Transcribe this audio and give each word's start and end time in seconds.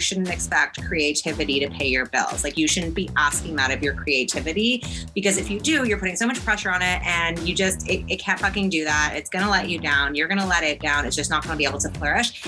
you 0.00 0.02
shouldn't 0.02 0.30
expect 0.30 0.82
creativity 0.86 1.60
to 1.60 1.68
pay 1.68 1.86
your 1.86 2.06
bills. 2.06 2.42
Like 2.42 2.56
you 2.56 2.66
shouldn't 2.66 2.94
be 2.94 3.10
asking 3.18 3.54
that 3.56 3.70
of 3.70 3.82
your 3.82 3.92
creativity 3.92 4.82
because 5.14 5.36
if 5.36 5.50
you 5.50 5.60
do, 5.60 5.86
you're 5.86 5.98
putting 5.98 6.16
so 6.16 6.26
much 6.26 6.42
pressure 6.42 6.70
on 6.70 6.80
it 6.80 7.02
and 7.04 7.38
you 7.40 7.54
just, 7.54 7.86
it, 7.86 8.10
it 8.10 8.16
can't 8.16 8.40
fucking 8.40 8.70
do 8.70 8.84
that. 8.84 9.12
It's 9.14 9.28
going 9.28 9.44
to 9.44 9.50
let 9.50 9.68
you 9.68 9.78
down. 9.78 10.14
You're 10.14 10.26
going 10.26 10.40
to 10.40 10.46
let 10.46 10.64
it 10.64 10.80
down. 10.80 11.04
It's 11.04 11.14
just 11.14 11.28
not 11.28 11.42
going 11.42 11.52
to 11.52 11.58
be 11.58 11.66
able 11.66 11.80
to 11.80 11.90
flourish. 11.90 12.42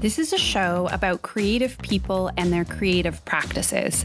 This 0.00 0.18
is 0.18 0.34
a 0.34 0.38
show 0.38 0.86
about 0.92 1.22
creative 1.22 1.78
people 1.78 2.30
and 2.36 2.52
their 2.52 2.66
creative 2.66 3.24
practices. 3.24 4.04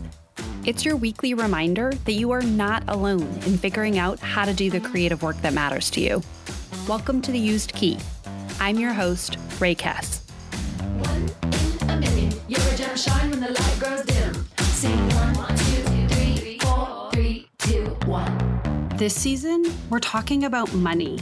It's 0.63 0.85
your 0.85 0.95
weekly 0.95 1.33
reminder 1.33 1.91
that 2.05 2.13
you 2.13 2.31
are 2.31 2.41
not 2.41 2.83
alone 2.87 3.27
in 3.45 3.57
figuring 3.57 3.97
out 3.97 4.17
how 4.19 4.45
to 4.45 4.53
do 4.53 4.69
the 4.69 4.79
creative 4.79 5.23
work 5.23 5.35
that 5.41 5.53
matters 5.53 5.89
to 5.91 5.99
you. 5.99 6.21
Welcome 6.87 7.21
to 7.23 7.33
The 7.33 7.39
Used 7.39 7.73
Key. 7.73 7.99
I'm 8.61 8.79
your 8.79 8.93
host, 8.93 9.37
Rae 9.59 9.75
Kess. 9.75 10.26
You're 12.97 13.03
a 13.03 13.19
gem 13.19 13.19
shine 13.19 13.29
when 13.29 13.39
the 13.41 13.51
light 13.51 13.79
grows 13.79 14.01
dim. 14.05 14.33
Sing 14.59 15.09
one, 15.09 15.55
two, 15.55 16.07
three, 16.07 16.57
four, 16.59 17.11
three, 17.11 17.47
two, 17.59 17.85
one. 18.05 18.89
This 18.95 19.13
season, 19.13 19.65
we're 19.91 19.99
talking 19.99 20.45
about 20.45 20.73
money. 20.73 21.19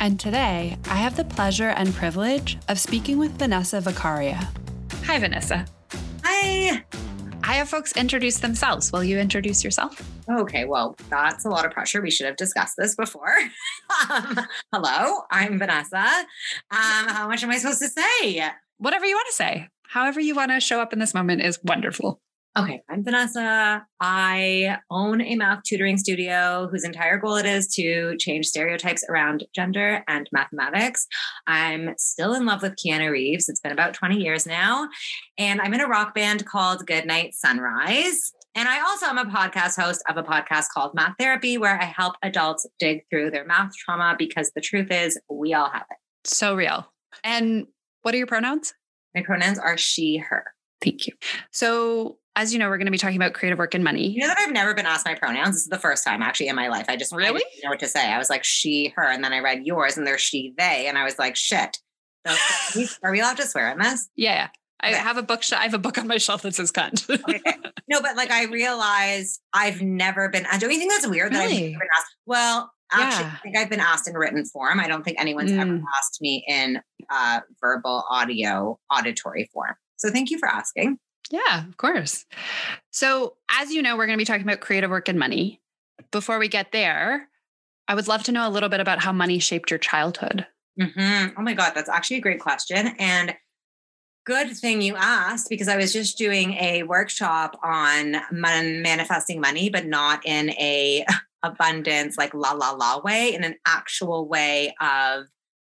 And 0.00 0.18
today, 0.18 0.78
I 0.86 0.94
have 0.94 1.16
the 1.16 1.24
pleasure 1.24 1.68
and 1.68 1.92
privilege 1.92 2.56
of 2.68 2.78
speaking 2.78 3.18
with 3.18 3.32
Vanessa 3.32 3.80
Vakharia. 3.80 4.48
Hi, 5.04 5.18
Vanessa. 5.18 5.66
Hi. 6.24 6.82
I 7.44 7.54
have 7.54 7.68
folks 7.68 7.92
introduce 7.92 8.38
themselves. 8.38 8.90
Will 8.90 9.04
you 9.04 9.18
introduce 9.18 9.62
yourself? 9.62 10.00
Okay, 10.30 10.64
well, 10.64 10.96
that's 11.10 11.44
a 11.44 11.50
lot 11.50 11.66
of 11.66 11.72
pressure. 11.72 12.00
We 12.00 12.10
should 12.10 12.26
have 12.26 12.36
discussed 12.36 12.76
this 12.78 12.94
before. 12.94 13.34
um, 14.10 14.38
hello, 14.72 15.24
I'm 15.30 15.58
Vanessa. 15.58 15.98
Um, 15.98 17.08
how 17.08 17.28
much 17.28 17.42
am 17.42 17.50
I 17.50 17.58
supposed 17.58 17.82
to 17.82 17.88
say? 17.88 18.50
Whatever 18.78 19.04
you 19.04 19.14
want 19.14 19.26
to 19.28 19.34
say. 19.34 19.68
However, 19.92 20.20
you 20.20 20.34
want 20.34 20.50
to 20.52 20.58
show 20.58 20.80
up 20.80 20.94
in 20.94 21.00
this 21.00 21.12
moment 21.12 21.42
is 21.42 21.58
wonderful. 21.62 22.18
Okay, 22.56 22.80
I'm 22.88 23.04
Vanessa. 23.04 23.84
I 24.00 24.78
own 24.90 25.20
a 25.20 25.36
math 25.36 25.64
tutoring 25.64 25.98
studio 25.98 26.66
whose 26.70 26.82
entire 26.82 27.18
goal 27.18 27.36
it 27.36 27.44
is 27.44 27.68
to 27.74 28.16
change 28.16 28.46
stereotypes 28.46 29.04
around 29.10 29.44
gender 29.54 30.02
and 30.08 30.30
mathematics. 30.32 31.06
I'm 31.46 31.90
still 31.98 32.32
in 32.32 32.46
love 32.46 32.62
with 32.62 32.76
Keanu 32.76 33.10
Reeves. 33.10 33.50
It's 33.50 33.60
been 33.60 33.70
about 33.70 33.92
20 33.92 34.16
years 34.16 34.46
now. 34.46 34.88
And 35.36 35.60
I'm 35.60 35.74
in 35.74 35.82
a 35.82 35.88
rock 35.88 36.14
band 36.14 36.46
called 36.46 36.86
Goodnight 36.86 37.34
Sunrise. 37.34 38.32
And 38.54 38.70
I 38.70 38.80
also 38.80 39.04
am 39.04 39.18
a 39.18 39.26
podcast 39.26 39.78
host 39.78 40.02
of 40.08 40.16
a 40.16 40.22
podcast 40.22 40.68
called 40.72 40.94
Math 40.94 41.16
Therapy, 41.18 41.58
where 41.58 41.78
I 41.78 41.84
help 41.84 42.14
adults 42.22 42.66
dig 42.78 43.02
through 43.10 43.30
their 43.30 43.44
math 43.44 43.76
trauma 43.76 44.16
because 44.18 44.52
the 44.54 44.62
truth 44.62 44.90
is, 44.90 45.20
we 45.28 45.52
all 45.52 45.68
have 45.68 45.84
it. 45.90 45.98
So 46.24 46.54
real. 46.54 46.90
And 47.22 47.66
what 48.00 48.14
are 48.14 48.18
your 48.18 48.26
pronouns? 48.26 48.72
My 49.14 49.22
pronouns 49.22 49.58
are 49.58 49.76
she, 49.76 50.16
her. 50.18 50.44
Thank 50.82 51.06
you. 51.06 51.14
So, 51.50 52.18
as 52.34 52.52
you 52.52 52.58
know, 52.58 52.68
we're 52.68 52.78
going 52.78 52.86
to 52.86 52.92
be 52.92 52.98
talking 52.98 53.16
about 53.16 53.34
creative 53.34 53.58
work 53.58 53.74
and 53.74 53.84
money. 53.84 54.08
You 54.08 54.20
know 54.20 54.28
that 54.28 54.38
I've 54.38 54.52
never 54.52 54.74
been 54.74 54.86
asked 54.86 55.06
my 55.06 55.14
pronouns. 55.14 55.54
This 55.54 55.62
is 55.62 55.68
the 55.68 55.78
first 55.78 56.04
time 56.04 56.22
actually 56.22 56.48
in 56.48 56.56
my 56.56 56.68
life. 56.68 56.86
I 56.88 56.96
just 56.96 57.12
really 57.12 57.42
I 57.42 57.60
know 57.64 57.70
what 57.70 57.80
to 57.80 57.88
say. 57.88 58.12
I 58.12 58.18
was 58.18 58.30
like 58.30 58.42
she, 58.42 58.92
her, 58.96 59.04
and 59.04 59.22
then 59.22 59.32
I 59.32 59.38
read 59.38 59.64
yours, 59.64 59.96
and 59.96 60.06
there's 60.06 60.20
she, 60.20 60.54
they, 60.58 60.86
and 60.86 60.98
I 60.98 61.04
was 61.04 61.18
like, 61.18 61.36
shit. 61.36 61.78
So, 62.26 62.86
are 63.02 63.12
we 63.12 63.20
allowed 63.20 63.36
to 63.38 63.46
swear 63.46 63.70
in 63.70 63.78
this? 63.78 64.08
Yeah. 64.16 64.48
I 64.82 64.90
okay. 64.90 64.98
have 64.98 65.16
a 65.16 65.22
book. 65.22 65.44
I 65.52 65.62
have 65.62 65.74
a 65.74 65.78
book 65.78 65.96
on 65.96 66.08
my 66.08 66.18
shelf 66.18 66.42
that 66.42 66.56
says 66.56 66.72
"cunt." 66.72 67.08
okay. 67.28 67.40
No, 67.88 68.00
but 68.00 68.16
like 68.16 68.32
I 68.32 68.46
realized 68.46 69.40
I've 69.52 69.80
never 69.80 70.28
been. 70.28 70.44
Don't 70.58 70.72
you 70.72 70.78
think 70.78 70.90
that's 70.90 71.06
weird 71.06 71.32
that 71.32 71.44
really? 71.44 71.56
I've 71.56 71.72
never 71.72 71.78
been 71.78 71.88
asked? 71.96 72.16
Well, 72.26 72.72
actually, 72.92 73.24
yeah. 73.24 73.34
I 73.34 73.38
think 73.42 73.56
I've 73.56 73.70
been 73.70 73.80
asked 73.80 74.08
in 74.08 74.14
written 74.14 74.44
form. 74.44 74.80
I 74.80 74.86
don't 74.86 75.04
think 75.04 75.20
anyone's 75.20 75.52
mm. 75.52 75.60
ever 75.60 75.80
asked 75.98 76.20
me 76.20 76.44
in 76.48 76.80
uh, 77.10 77.40
verbal, 77.60 78.04
audio, 78.08 78.78
auditory 78.90 79.50
form. 79.52 79.74
So 79.96 80.10
thank 80.10 80.30
you 80.30 80.38
for 80.38 80.48
asking. 80.48 80.98
Yeah, 81.30 81.66
of 81.66 81.76
course. 81.76 82.26
So, 82.90 83.36
as 83.50 83.72
you 83.72 83.82
know, 83.82 83.96
we're 83.96 84.06
going 84.06 84.18
to 84.18 84.20
be 84.20 84.26
talking 84.26 84.42
about 84.42 84.60
creative 84.60 84.90
work 84.90 85.08
and 85.08 85.18
money. 85.18 85.60
Before 86.10 86.38
we 86.38 86.48
get 86.48 86.72
there, 86.72 87.28
I 87.88 87.94
would 87.94 88.08
love 88.08 88.22
to 88.24 88.32
know 88.32 88.46
a 88.46 88.50
little 88.50 88.68
bit 88.68 88.80
about 88.80 89.00
how 89.00 89.12
money 89.12 89.38
shaped 89.38 89.70
your 89.70 89.78
childhood. 89.78 90.46
Mm-hmm. 90.80 91.38
Oh 91.38 91.42
my 91.42 91.54
God, 91.54 91.72
that's 91.74 91.88
actually 91.88 92.16
a 92.16 92.20
great 92.20 92.40
question. 92.40 92.88
And 92.98 93.34
good 94.24 94.56
thing 94.56 94.82
you 94.82 94.94
asked 94.96 95.48
because 95.48 95.68
I 95.68 95.76
was 95.76 95.92
just 95.92 96.18
doing 96.18 96.54
a 96.54 96.82
workshop 96.84 97.58
on 97.62 98.16
man- 98.30 98.82
manifesting 98.82 99.40
money, 99.40 99.70
but 99.70 99.86
not 99.86 100.24
in 100.24 100.50
a 100.50 101.04
abundance, 101.42 102.16
like 102.16 102.34
la 102.34 102.52
la 102.52 102.70
la 102.70 103.00
way, 103.00 103.34
in 103.34 103.44
an 103.44 103.56
actual 103.66 104.28
way 104.28 104.74
of 104.80 105.24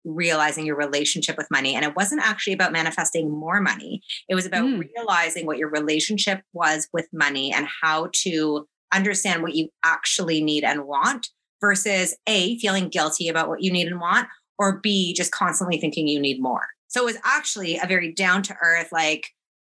realizing 0.04 0.64
your 0.64 0.76
relationship 0.76 1.36
with 1.36 1.50
money. 1.50 1.74
And 1.74 1.84
it 1.84 1.94
wasn't 1.94 2.22
actually 2.24 2.54
about 2.54 2.72
manifesting 2.72 3.30
more 3.30 3.60
money, 3.60 4.02
it 4.28 4.34
was 4.34 4.46
about 4.46 4.64
mm. 4.64 4.88
realizing 4.96 5.46
what 5.46 5.58
your 5.58 5.70
relationship 5.70 6.42
was 6.52 6.88
with 6.92 7.08
money 7.12 7.52
and 7.52 7.66
how 7.82 8.10
to 8.22 8.66
understand 8.92 9.42
what 9.42 9.54
you 9.54 9.68
actually 9.84 10.42
need 10.42 10.64
and 10.64 10.86
want 10.86 11.28
versus 11.60 12.16
A, 12.26 12.58
feeling 12.58 12.88
guilty 12.88 13.28
about 13.28 13.48
what 13.48 13.62
you 13.62 13.70
need 13.70 13.88
and 13.88 14.00
want, 14.00 14.28
or 14.58 14.80
B, 14.80 15.12
just 15.14 15.32
constantly 15.32 15.78
thinking 15.78 16.08
you 16.08 16.20
need 16.20 16.40
more. 16.40 16.68
So 16.88 17.02
it 17.02 17.04
was 17.04 17.18
actually 17.24 17.78
a 17.78 17.86
very 17.86 18.12
down 18.12 18.42
to 18.44 18.56
earth, 18.62 18.90
like, 18.92 19.28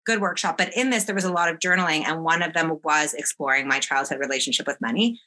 good 0.06 0.20
workshop. 0.20 0.56
But 0.58 0.74
in 0.74 0.90
this, 0.90 1.04
there 1.04 1.14
was 1.14 1.24
a 1.24 1.32
lot 1.32 1.48
of 1.48 1.58
journaling, 1.58 2.04
and 2.06 2.24
one 2.24 2.42
of 2.42 2.54
them 2.54 2.78
was 2.82 3.14
exploring 3.14 3.68
my 3.68 3.78
childhood 3.78 4.18
relationship 4.18 4.66
with 4.66 4.80
money. 4.80 5.20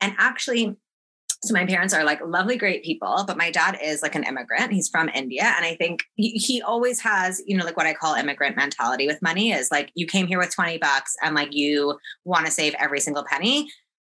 And 0.00 0.14
actually, 0.18 0.76
so 1.42 1.54
my 1.54 1.64
parents 1.64 1.94
are 1.94 2.04
like 2.04 2.20
lovely, 2.22 2.58
great 2.58 2.84
people, 2.84 3.24
but 3.26 3.38
my 3.38 3.50
dad 3.50 3.78
is 3.82 4.02
like 4.02 4.14
an 4.14 4.24
immigrant. 4.24 4.72
He's 4.72 4.90
from 4.90 5.08
India. 5.08 5.54
And 5.56 5.64
I 5.64 5.74
think 5.74 6.02
he, 6.16 6.32
he 6.32 6.60
always 6.60 7.00
has, 7.00 7.40
you 7.46 7.56
know, 7.56 7.64
like 7.64 7.78
what 7.78 7.86
I 7.86 7.94
call 7.94 8.14
immigrant 8.14 8.56
mentality 8.56 9.06
with 9.06 9.22
money 9.22 9.52
is 9.52 9.70
like 9.70 9.90
you 9.94 10.06
came 10.06 10.26
here 10.26 10.38
with 10.38 10.54
20 10.54 10.76
bucks 10.78 11.14
and 11.22 11.34
like 11.34 11.54
you 11.54 11.98
want 12.24 12.44
to 12.44 12.52
save 12.52 12.74
every 12.78 13.00
single 13.00 13.24
penny. 13.24 13.70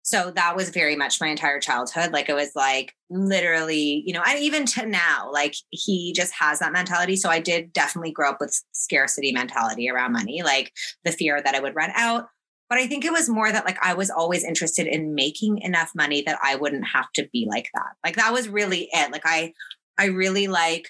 So 0.08 0.32
that 0.32 0.56
was 0.56 0.70
very 0.70 0.96
much 0.96 1.20
my 1.20 1.28
entire 1.28 1.60
childhood. 1.60 2.14
Like 2.14 2.30
it 2.30 2.34
was 2.34 2.52
like 2.56 2.94
literally, 3.10 4.04
you 4.06 4.14
know, 4.14 4.24
and 4.26 4.40
even 4.40 4.66
to 4.68 4.86
now, 4.86 5.30
like 5.34 5.54
he 5.70 6.14
just 6.14 6.34
has 6.40 6.60
that 6.60 6.72
mentality. 6.72 7.18
So 7.18 7.30
I 7.30 7.42
did 7.42 7.74
definitely 7.74 8.14
grow 8.14 8.30
up 8.30 8.38
with 8.40 8.58
scarcity 8.72 9.34
mentality 9.34 9.90
around 9.90 10.14
money, 10.14 10.44
like 10.44 10.72
the 11.04 11.12
fear 11.12 11.42
that 11.42 11.56
I 11.56 11.60
would 11.60 11.76
run 11.76 11.92
out 11.94 12.28
but 12.70 12.80
I 12.80 12.88
think 12.88 13.06
it 13.06 13.14
was 13.14 13.30
more 13.30 13.50
that 13.50 13.64
like 13.64 13.78
I 13.82 13.94
was 13.94 14.10
always 14.10 14.44
interested 14.44 14.88
in 14.88 15.16
making 15.16 15.60
enough 15.60 15.94
money 15.96 16.22
that 16.26 16.38
I 16.44 16.56
wouldn't 16.56 16.86
have 16.86 17.10
to 17.14 17.26
be 17.32 17.48
like 17.50 17.70
that. 17.74 17.94
Like 18.04 18.18
that 18.18 18.34
was 18.34 18.50
really 18.50 18.90
it. 18.92 19.10
Like 19.10 19.22
I 19.24 19.54
I 19.98 20.08
really 20.08 20.48
like 20.48 20.90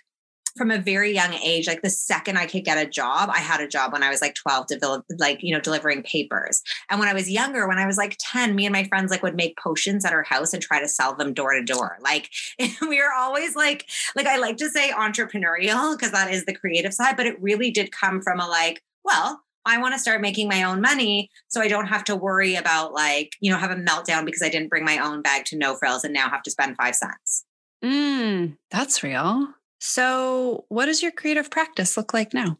from 0.57 0.71
a 0.71 0.79
very 0.79 1.13
young 1.13 1.33
age, 1.33 1.67
like 1.67 1.81
the 1.81 1.89
second 1.89 2.37
I 2.37 2.45
could 2.45 2.65
get 2.65 2.77
a 2.77 2.89
job, 2.89 3.29
I 3.31 3.39
had 3.39 3.61
a 3.61 3.67
job 3.67 3.93
when 3.93 4.03
I 4.03 4.09
was 4.09 4.21
like 4.21 4.35
12 4.35 4.67
to 4.67 5.03
like, 5.17 5.39
you 5.41 5.53
know, 5.53 5.61
delivering 5.61 6.03
papers. 6.03 6.61
And 6.89 6.99
when 6.99 7.09
I 7.09 7.13
was 7.13 7.29
younger, 7.29 7.67
when 7.67 7.77
I 7.77 7.85
was 7.85 7.97
like 7.97 8.17
10, 8.19 8.55
me 8.55 8.65
and 8.65 8.73
my 8.73 8.83
friends 8.85 9.11
like 9.11 9.23
would 9.23 9.35
make 9.35 9.57
potions 9.57 10.05
at 10.05 10.13
our 10.13 10.23
house 10.23 10.53
and 10.53 10.61
try 10.61 10.79
to 10.79 10.87
sell 10.87 11.15
them 11.15 11.33
door 11.33 11.53
to 11.53 11.63
door. 11.63 11.97
Like 12.01 12.29
we 12.59 13.01
were 13.01 13.13
always 13.15 13.55
like, 13.55 13.85
like 14.15 14.27
I 14.27 14.37
like 14.37 14.57
to 14.57 14.69
say 14.69 14.91
entrepreneurial 14.91 15.95
because 15.95 16.11
that 16.11 16.31
is 16.31 16.45
the 16.45 16.55
creative 16.55 16.93
side, 16.93 17.17
but 17.17 17.27
it 17.27 17.41
really 17.41 17.71
did 17.71 17.91
come 17.91 18.21
from 18.21 18.39
a 18.39 18.47
like, 18.47 18.81
well, 19.03 19.41
I 19.67 19.79
want 19.79 19.93
to 19.93 19.99
start 19.99 20.21
making 20.21 20.47
my 20.47 20.63
own 20.63 20.79
money 20.79 21.29
so 21.49 21.61
I 21.61 21.67
don't 21.67 21.87
have 21.87 22.05
to 22.05 22.15
worry 22.15 22.55
about 22.55 22.93
like, 22.93 23.33
you 23.41 23.51
know, 23.51 23.57
have 23.57 23.71
a 23.71 23.75
meltdown 23.75 24.25
because 24.25 24.41
I 24.41 24.49
didn't 24.49 24.69
bring 24.69 24.85
my 24.85 24.97
own 24.97 25.21
bag 25.21 25.43
to 25.45 25.57
no 25.57 25.75
frills 25.75 26.05
and 26.05 26.13
now 26.13 26.29
have 26.29 26.43
to 26.43 26.51
spend 26.51 26.77
five 26.77 26.95
cents. 26.95 27.43
Mm, 27.83 28.57
that's 28.71 29.03
real. 29.03 29.49
So, 29.79 30.65
what 30.69 30.85
does 30.85 31.01
your 31.01 31.11
creative 31.11 31.51
practice 31.51 31.97
look 31.97 32.13
like 32.13 32.33
now? 32.33 32.57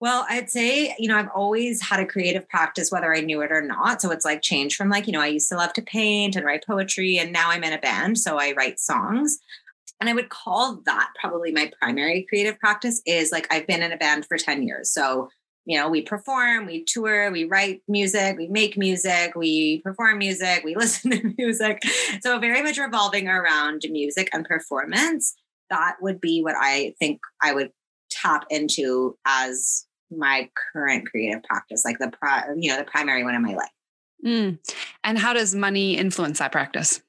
Well, 0.00 0.26
I'd 0.28 0.50
say, 0.50 0.94
you 0.98 1.08
know, 1.08 1.16
I've 1.16 1.30
always 1.34 1.80
had 1.80 2.00
a 2.00 2.06
creative 2.06 2.46
practice, 2.48 2.90
whether 2.90 3.14
I 3.14 3.20
knew 3.20 3.40
it 3.40 3.50
or 3.50 3.62
not. 3.62 4.02
So 4.02 4.10
it's 4.10 4.24
like 4.24 4.42
changed 4.42 4.76
from 4.76 4.90
like, 4.90 5.06
you 5.06 5.14
know, 5.14 5.20
I 5.20 5.28
used 5.28 5.48
to 5.48 5.56
love 5.56 5.72
to 5.74 5.82
paint 5.82 6.36
and 6.36 6.44
write 6.44 6.66
poetry, 6.66 7.18
and 7.18 7.32
now 7.32 7.50
I'm 7.50 7.64
in 7.64 7.72
a 7.72 7.78
band. 7.78 8.18
So 8.18 8.36
I 8.36 8.52
write 8.52 8.80
songs. 8.80 9.38
And 10.00 10.10
I 10.10 10.12
would 10.12 10.28
call 10.28 10.82
that 10.84 11.10
probably 11.18 11.52
my 11.52 11.70
primary 11.80 12.26
creative 12.28 12.58
practice 12.58 13.00
is 13.06 13.32
like 13.32 13.46
I've 13.50 13.66
been 13.66 13.82
in 13.82 13.92
a 13.92 13.96
band 13.96 14.26
for 14.26 14.36
10 14.36 14.64
years. 14.64 14.92
So 14.92 15.30
you 15.66 15.78
know, 15.78 15.88
we 15.88 16.02
perform, 16.02 16.66
we 16.66 16.84
tour, 16.84 17.30
we 17.30 17.44
write 17.44 17.82
music, 17.88 18.36
we 18.36 18.48
make 18.48 18.76
music, 18.76 19.34
we 19.34 19.80
perform 19.80 20.18
music, 20.18 20.62
we 20.62 20.74
listen 20.76 21.10
to 21.12 21.34
music. 21.38 21.82
So, 22.20 22.38
very 22.38 22.62
much 22.62 22.78
revolving 22.78 23.28
around 23.28 23.82
music 23.88 24.28
and 24.32 24.44
performance. 24.44 25.34
That 25.70 25.96
would 26.00 26.20
be 26.20 26.42
what 26.42 26.54
I 26.58 26.94
think 26.98 27.20
I 27.42 27.54
would 27.54 27.70
tap 28.10 28.44
into 28.50 29.16
as 29.26 29.86
my 30.10 30.48
current 30.72 31.08
creative 31.08 31.42
practice, 31.42 31.84
like 31.84 31.98
the 31.98 32.10
pri- 32.10 32.46
you 32.56 32.70
know 32.70 32.78
the 32.78 32.84
primary 32.84 33.24
one 33.24 33.34
in 33.34 33.42
my 33.42 33.54
life. 33.54 33.68
Mm. 34.24 34.58
And 35.02 35.18
how 35.18 35.32
does 35.32 35.54
money 35.54 35.96
influence 35.96 36.38
that 36.38 36.52
practice? 36.52 37.02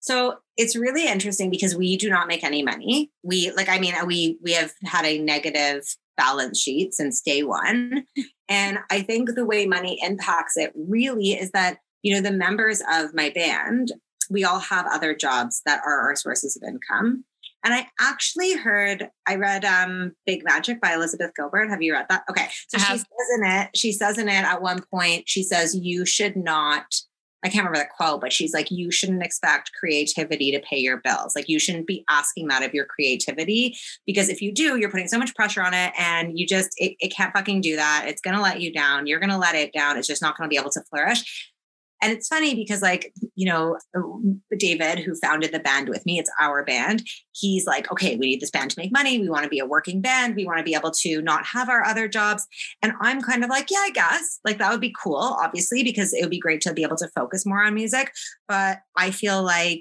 So 0.00 0.36
it's 0.56 0.76
really 0.76 1.06
interesting 1.06 1.50
because 1.50 1.76
we 1.76 1.96
do 1.96 2.08
not 2.08 2.28
make 2.28 2.44
any 2.44 2.62
money. 2.62 3.10
We 3.22 3.52
like, 3.52 3.68
I 3.68 3.78
mean, 3.78 3.94
we 4.06 4.38
we 4.42 4.52
have 4.52 4.72
had 4.84 5.04
a 5.04 5.18
negative 5.18 5.82
balance 6.16 6.58
sheet 6.60 6.94
since 6.94 7.20
day 7.20 7.42
one. 7.42 8.04
And 8.48 8.78
I 8.90 9.02
think 9.02 9.34
the 9.34 9.44
way 9.44 9.66
money 9.66 9.98
impacts 10.02 10.56
it 10.56 10.72
really 10.74 11.32
is 11.32 11.50
that, 11.50 11.78
you 12.02 12.14
know, 12.14 12.22
the 12.22 12.34
members 12.34 12.82
of 12.90 13.14
my 13.14 13.28
band, 13.28 13.92
we 14.30 14.42
all 14.42 14.58
have 14.58 14.86
other 14.90 15.14
jobs 15.14 15.60
that 15.66 15.82
are 15.84 16.00
our 16.00 16.16
sources 16.16 16.56
of 16.56 16.66
income. 16.66 17.24
And 17.64 17.74
I 17.74 17.86
actually 18.00 18.54
heard, 18.54 19.10
I 19.26 19.34
read 19.34 19.64
um, 19.64 20.12
Big 20.26 20.44
Magic 20.44 20.80
by 20.80 20.94
Elizabeth 20.94 21.32
Gilbert. 21.36 21.68
Have 21.68 21.82
you 21.82 21.92
read 21.92 22.06
that? 22.08 22.22
Okay. 22.30 22.46
So 22.68 22.78
she 22.78 22.98
says 22.98 23.06
in 23.36 23.44
it, 23.44 23.70
she 23.74 23.92
says 23.92 24.16
in 24.18 24.28
it 24.28 24.44
at 24.44 24.62
one 24.62 24.82
point, 24.92 25.28
she 25.28 25.42
says, 25.42 25.74
you 25.74 26.06
should 26.06 26.36
not, 26.36 26.84
I 27.44 27.48
can't 27.48 27.66
remember 27.66 27.78
the 27.78 27.90
quote, 27.96 28.20
but 28.20 28.32
she's 28.32 28.54
like, 28.54 28.70
you 28.70 28.90
shouldn't 28.90 29.22
expect 29.22 29.72
creativity 29.78 30.52
to 30.52 30.60
pay 30.60 30.78
your 30.78 30.98
bills. 30.98 31.34
Like 31.34 31.48
you 31.48 31.58
shouldn't 31.58 31.86
be 31.86 32.04
asking 32.08 32.48
that 32.48 32.62
of 32.62 32.74
your 32.74 32.84
creativity 32.84 33.76
because 34.06 34.28
if 34.28 34.40
you 34.40 34.52
do, 34.52 34.76
you're 34.76 34.90
putting 34.90 35.08
so 35.08 35.18
much 35.18 35.34
pressure 35.34 35.62
on 35.62 35.74
it 35.74 35.92
and 35.98 36.38
you 36.38 36.46
just, 36.46 36.70
it, 36.76 36.96
it 37.00 37.08
can't 37.08 37.32
fucking 37.32 37.60
do 37.60 37.76
that. 37.76 38.04
It's 38.06 38.22
going 38.22 38.36
to 38.36 38.42
let 38.42 38.60
you 38.60 38.72
down. 38.72 39.06
You're 39.06 39.20
going 39.20 39.30
to 39.30 39.38
let 39.38 39.56
it 39.56 39.72
down. 39.72 39.96
It's 39.96 40.08
just 40.08 40.22
not 40.22 40.36
going 40.36 40.48
to 40.48 40.52
be 40.52 40.58
able 40.58 40.70
to 40.70 40.82
flourish. 40.90 41.52
And 42.00 42.12
it's 42.12 42.28
funny 42.28 42.54
because, 42.54 42.82
like, 42.82 43.12
you 43.34 43.46
know, 43.46 43.76
uh, 43.96 44.56
David, 44.56 45.00
who 45.00 45.14
founded 45.16 45.52
the 45.52 45.58
band 45.58 45.88
with 45.88 46.04
me, 46.06 46.18
it's 46.18 46.30
our 46.40 46.64
band. 46.64 47.02
He's 47.32 47.66
like, 47.66 47.90
okay, 47.90 48.16
we 48.16 48.26
need 48.26 48.40
this 48.40 48.50
band 48.50 48.70
to 48.70 48.80
make 48.80 48.92
money. 48.92 49.18
We 49.18 49.28
want 49.28 49.44
to 49.44 49.48
be 49.48 49.58
a 49.58 49.66
working 49.66 50.00
band. 50.00 50.36
We 50.36 50.46
want 50.46 50.58
to 50.58 50.64
be 50.64 50.74
able 50.74 50.92
to 50.92 51.22
not 51.22 51.44
have 51.46 51.68
our 51.68 51.84
other 51.84 52.08
jobs. 52.08 52.46
And 52.82 52.92
I'm 53.00 53.20
kind 53.20 53.42
of 53.42 53.50
like, 53.50 53.70
yeah, 53.70 53.78
I 53.80 53.90
guess 53.90 54.38
like 54.44 54.58
that 54.58 54.70
would 54.70 54.80
be 54.80 54.94
cool, 55.02 55.16
obviously, 55.16 55.82
because 55.82 56.12
it 56.12 56.20
would 56.22 56.30
be 56.30 56.38
great 56.38 56.60
to 56.62 56.72
be 56.72 56.82
able 56.82 56.96
to 56.96 57.08
focus 57.14 57.44
more 57.44 57.62
on 57.62 57.74
music. 57.74 58.12
But 58.46 58.78
I 58.96 59.10
feel 59.10 59.42
like 59.42 59.80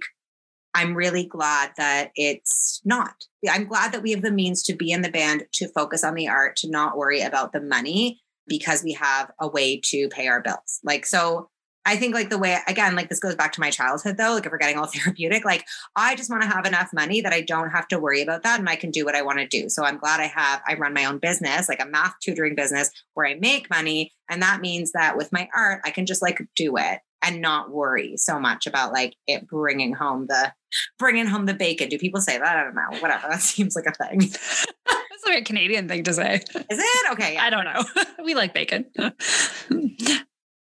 I'm 0.73 0.95
really 0.95 1.25
glad 1.25 1.71
that 1.77 2.11
it's 2.15 2.81
not. 2.85 3.15
I'm 3.49 3.65
glad 3.65 3.91
that 3.91 4.03
we 4.03 4.11
have 4.11 4.21
the 4.21 4.31
means 4.31 4.61
to 4.63 4.75
be 4.75 4.91
in 4.91 5.01
the 5.01 5.09
band, 5.09 5.43
to 5.53 5.67
focus 5.69 6.03
on 6.03 6.13
the 6.13 6.27
art, 6.27 6.55
to 6.57 6.69
not 6.69 6.97
worry 6.97 7.21
about 7.21 7.51
the 7.51 7.61
money 7.61 8.21
because 8.47 8.83
we 8.83 8.93
have 8.93 9.31
a 9.39 9.47
way 9.47 9.81
to 9.85 10.07
pay 10.09 10.27
our 10.27 10.41
bills. 10.41 10.79
Like, 10.83 11.05
so 11.05 11.49
I 11.87 11.95
think 11.95 12.13
like 12.13 12.29
the 12.29 12.37
way 12.37 12.57
again, 12.67 12.95
like 12.95 13.07
this 13.07 13.19
goes 13.19 13.35
back 13.35 13.53
to 13.53 13.61
my 13.61 13.71
childhood 13.71 14.17
though. 14.17 14.33
Like 14.33 14.45
if 14.45 14.51
we're 14.51 14.57
getting 14.57 14.77
all 14.77 14.87
therapeutic, 14.93 15.45
like 15.45 15.65
I 15.95 16.15
just 16.15 16.29
want 16.29 16.43
to 16.43 16.49
have 16.49 16.65
enough 16.65 16.89
money 16.93 17.21
that 17.21 17.31
I 17.31 17.41
don't 17.41 17.69
have 17.69 17.87
to 17.87 17.99
worry 17.99 18.21
about 18.21 18.43
that 18.43 18.59
and 18.59 18.67
I 18.67 18.75
can 18.75 18.91
do 18.91 19.05
what 19.05 19.15
I 19.15 19.21
want 19.21 19.39
to 19.39 19.47
do. 19.47 19.69
So 19.69 19.85
I'm 19.85 19.97
glad 19.97 20.19
I 20.19 20.27
have 20.27 20.61
I 20.67 20.73
run 20.73 20.93
my 20.93 21.05
own 21.05 21.17
business, 21.17 21.69
like 21.69 21.81
a 21.81 21.85
math 21.85 22.15
tutoring 22.21 22.55
business 22.55 22.91
where 23.13 23.25
I 23.25 23.35
make 23.35 23.69
money, 23.69 24.11
and 24.29 24.41
that 24.41 24.59
means 24.59 24.91
that 24.91 25.15
with 25.15 25.31
my 25.31 25.47
art, 25.55 25.81
I 25.85 25.91
can 25.91 26.05
just 26.05 26.21
like 26.21 26.45
do 26.57 26.75
it 26.75 26.99
and 27.23 27.41
not 27.41 27.71
worry 27.71 28.17
so 28.17 28.37
much 28.37 28.67
about 28.67 28.91
like 28.91 29.15
it 29.25 29.47
bringing 29.47 29.93
home 29.93 30.27
the 30.27 30.51
bringing 30.99 31.25
home 31.25 31.45
the 31.45 31.53
bacon. 31.53 31.87
Do 31.87 31.97
people 31.97 32.19
say 32.19 32.37
that? 32.37 32.57
I 32.57 32.63
don't 32.63 32.75
know. 32.75 32.99
Whatever. 32.99 33.27
That 33.37 33.41
seems 33.41 33.75
like 33.75 33.85
a 33.85 33.93
thing. 33.93 34.19
That's 34.85 35.25
like 35.25 35.39
a 35.39 35.43
Canadian 35.43 35.87
thing 35.87 36.03
to 36.03 36.13
say. 36.13 36.35
Is 36.35 36.43
it 36.69 37.11
okay? 37.13 37.35
Yeah. 37.35 37.43
I 37.43 37.49
don't 37.49 37.65
know. 37.65 38.03
we 38.23 38.35
like 38.35 38.53
bacon. 38.53 38.85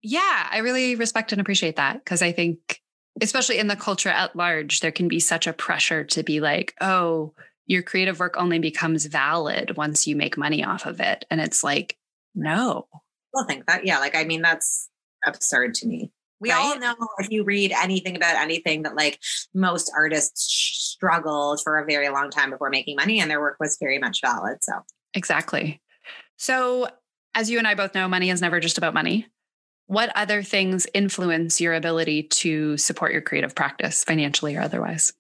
Yeah, 0.07 0.49
I 0.51 0.59
really 0.59 0.97
respect 0.97 1.33
and 1.33 1.41
appreciate 1.41 1.77
that 1.77 2.05
because 2.05 2.21
I 2.21 2.31
think, 2.31 2.83
especially 3.23 3.59
in 3.59 3.69
the 3.69 3.75
culture 3.75 4.11
at 4.11 4.37
large, 4.37 4.81
there 4.81 4.93
can 4.93 5.09
be 5.09 5.19
such 5.19 5.47
a 5.47 5.55
pressure 5.55 6.05
to 6.05 6.23
be 6.23 6.41
like, 6.41 6.75
oh, 6.83 7.33
your 7.67 7.83
creative 7.83 8.21
work 8.21 8.35
only 8.37 8.59
becomes 8.59 9.07
valid 9.07 9.79
once 9.79 10.07
you 10.07 10.15
make 10.15 10.37
money 10.37 10.63
off 10.63 10.85
of 10.85 11.01
it. 11.01 11.25
And 11.31 11.41
it's 11.41 11.65
like, 11.65 11.97
no. 12.35 12.87
Well, 13.33 13.47
think 13.47 13.65
that, 13.65 13.87
yeah, 13.87 13.99
like, 13.99 14.15
I 14.15 14.25
mean, 14.25 14.43
that's 14.43 14.91
absurd 15.27 15.73
to 15.77 15.87
me. 15.87 16.13
We 16.39 16.51
right? 16.51 16.59
all 16.59 16.79
know 16.79 16.97
if 17.19 17.31
you 17.31 17.43
read 17.43 17.73
anything 17.73 18.15
about 18.15 18.37
anything 18.37 18.83
that 18.83 18.97
like 18.97 19.19
most 19.55 19.91
artists 19.97 20.43
struggled 20.45 21.63
for 21.63 21.79
a 21.79 21.87
very 21.87 22.11
long 22.11 22.29
time 22.29 22.51
before 22.51 22.69
making 22.69 22.97
money 22.97 23.21
and 23.21 23.31
their 23.31 23.41
work 23.41 23.57
was 23.59 23.79
very 23.81 23.99
much 23.99 24.21
valid. 24.21 24.59
So, 24.61 24.75
exactly. 25.15 25.81
So, 26.37 26.89
as 27.35 27.49
you 27.49 27.57
and 27.57 27.67
I 27.67 27.75
both 27.75 27.95
know, 27.95 28.07
money 28.07 28.29
is 28.29 28.43
never 28.43 28.61
just 28.61 28.77
about 28.77 28.93
money 28.93 29.29
what 29.87 30.11
other 30.15 30.43
things 30.43 30.87
influence 30.95 31.61
your 31.61 31.75
ability 31.75 32.25
to 32.25 32.77
support 32.77 33.13
your 33.13 33.21
creative 33.21 33.55
practice 33.55 34.05
financially 34.05 34.57
or 34.57 34.63
otherwise? 34.63 35.13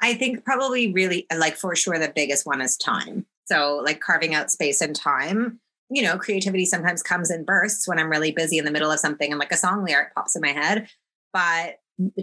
I 0.00 0.14
think 0.14 0.44
probably 0.44 0.92
really 0.92 1.26
uh, 1.30 1.38
like 1.38 1.56
for 1.56 1.74
sure 1.74 1.98
the 1.98 2.12
biggest 2.14 2.46
one 2.46 2.60
is 2.60 2.76
time. 2.76 3.26
So 3.46 3.80
like 3.84 4.00
carving 4.00 4.34
out 4.34 4.50
space 4.50 4.80
and 4.80 4.94
time. 4.94 5.60
You 5.90 6.02
know, 6.02 6.16
creativity 6.16 6.64
sometimes 6.64 7.02
comes 7.02 7.30
in 7.30 7.44
bursts 7.44 7.86
when 7.86 7.98
I'm 7.98 8.10
really 8.10 8.32
busy 8.32 8.58
in 8.58 8.64
the 8.64 8.70
middle 8.70 8.90
of 8.90 9.00
something 9.00 9.30
and 9.30 9.38
like 9.38 9.52
a 9.52 9.56
song 9.56 9.84
lyric 9.84 10.14
pops 10.14 10.34
in 10.34 10.42
my 10.42 10.52
head. 10.52 10.88
But 11.32 11.76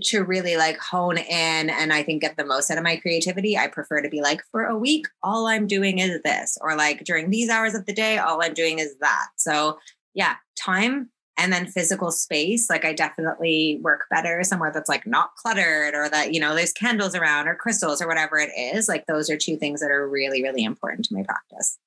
to 0.03 0.23
really 0.23 0.57
like 0.57 0.77
hone 0.79 1.17
in 1.17 1.69
and 1.69 1.93
I 1.93 2.03
think 2.03 2.21
get 2.21 2.37
the 2.37 2.45
most 2.45 2.71
out 2.71 2.77
of 2.77 2.83
my 2.83 2.97
creativity, 2.97 3.57
I 3.57 3.67
prefer 3.67 4.01
to 4.01 4.09
be 4.09 4.21
like, 4.21 4.41
for 4.51 4.63
a 4.63 4.77
week, 4.77 5.07
all 5.23 5.47
I'm 5.47 5.67
doing 5.67 5.99
is 5.99 6.21
this, 6.23 6.57
or 6.59 6.75
like 6.75 7.03
during 7.05 7.29
these 7.29 7.49
hours 7.49 7.73
of 7.73 7.85
the 7.85 7.93
day, 7.93 8.17
all 8.17 8.43
I'm 8.43 8.53
doing 8.53 8.79
is 8.79 8.97
that. 8.99 9.27
So, 9.37 9.79
yeah, 10.13 10.35
time 10.57 11.09
and 11.41 11.51
then 11.51 11.65
physical 11.65 12.11
space 12.11 12.69
like 12.69 12.85
i 12.85 12.93
definitely 12.93 13.79
work 13.81 14.01
better 14.11 14.43
somewhere 14.43 14.71
that's 14.71 14.87
like 14.87 15.07
not 15.07 15.35
cluttered 15.35 15.95
or 15.95 16.07
that 16.07 16.33
you 16.33 16.39
know 16.39 16.53
there's 16.55 16.71
candles 16.71 17.15
around 17.15 17.47
or 17.47 17.55
crystals 17.55 18.01
or 18.01 18.07
whatever 18.07 18.37
it 18.37 18.51
is. 18.55 18.87
Like 18.87 19.07
those 19.07 19.29
are 19.29 19.37
two 19.37 19.57
things 19.57 19.81
that 19.81 19.91
are 19.91 20.07
really 20.07 20.43
really 20.43 20.63
important 20.63 21.05
to 21.05 21.15
my 21.15 21.23
practice. 21.23 21.77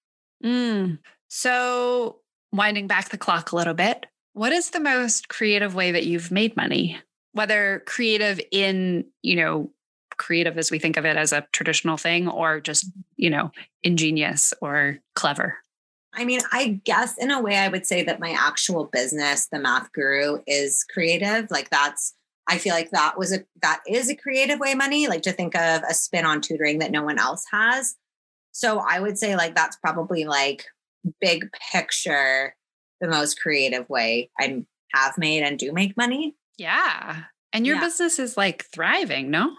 Mm. 0.44 0.98
so 1.28 2.18
winding 2.52 2.86
back 2.86 3.08
the 3.08 3.16
clock 3.16 3.52
a 3.52 3.56
little 3.56 3.72
bit 3.72 4.06
what 4.34 4.52
is 4.52 4.70
the 4.70 4.80
most 4.80 5.28
creative 5.28 5.74
way 5.74 5.92
that 5.92 6.06
you've 6.06 6.30
made 6.30 6.56
money? 6.56 6.98
Whether 7.32 7.82
creative 7.86 8.40
in 8.50 9.06
you 9.22 9.36
know 9.36 9.70
creative 10.16 10.58
as 10.58 10.70
we 10.70 10.78
think 10.78 10.96
of 10.96 11.04
it 11.04 11.16
as 11.16 11.32
a 11.32 11.46
traditional 11.52 11.96
thing 11.96 12.28
or 12.28 12.60
just 12.60 12.86
you 13.16 13.30
know 13.30 13.50
ingenious 13.82 14.52
or 14.60 14.98
clever 15.14 15.56
I 16.16 16.24
mean, 16.24 16.40
I 16.52 16.80
guess 16.84 17.18
in 17.18 17.30
a 17.30 17.40
way, 17.40 17.56
I 17.56 17.68
would 17.68 17.86
say 17.86 18.02
that 18.04 18.20
my 18.20 18.30
actual 18.30 18.84
business, 18.84 19.46
the 19.46 19.58
Math 19.58 19.92
Guru, 19.92 20.38
is 20.46 20.84
creative. 20.92 21.50
Like 21.50 21.70
that's, 21.70 22.14
I 22.48 22.58
feel 22.58 22.74
like 22.74 22.90
that 22.90 23.18
was 23.18 23.32
a 23.32 23.44
that 23.62 23.82
is 23.88 24.10
a 24.10 24.16
creative 24.16 24.60
way 24.60 24.74
money. 24.74 25.08
Like 25.08 25.22
to 25.22 25.32
think 25.32 25.54
of 25.54 25.82
a 25.88 25.94
spin 25.94 26.26
on 26.26 26.40
tutoring 26.40 26.78
that 26.80 26.90
no 26.90 27.02
one 27.02 27.18
else 27.18 27.44
has. 27.50 27.96
So 28.52 28.82
I 28.86 29.00
would 29.00 29.18
say 29.18 29.34
like 29.34 29.54
that's 29.54 29.76
probably 29.76 30.24
like 30.24 30.64
big 31.20 31.48
picture, 31.72 32.54
the 33.00 33.08
most 33.08 33.40
creative 33.40 33.88
way 33.88 34.30
I 34.38 34.62
have 34.92 35.18
made 35.18 35.42
and 35.42 35.58
do 35.58 35.72
make 35.72 35.96
money. 35.96 36.36
Yeah. 36.58 37.24
And 37.52 37.66
your 37.66 37.76
yeah. 37.76 37.82
business 37.82 38.18
is 38.18 38.36
like 38.36 38.66
thriving, 38.72 39.30
no? 39.30 39.50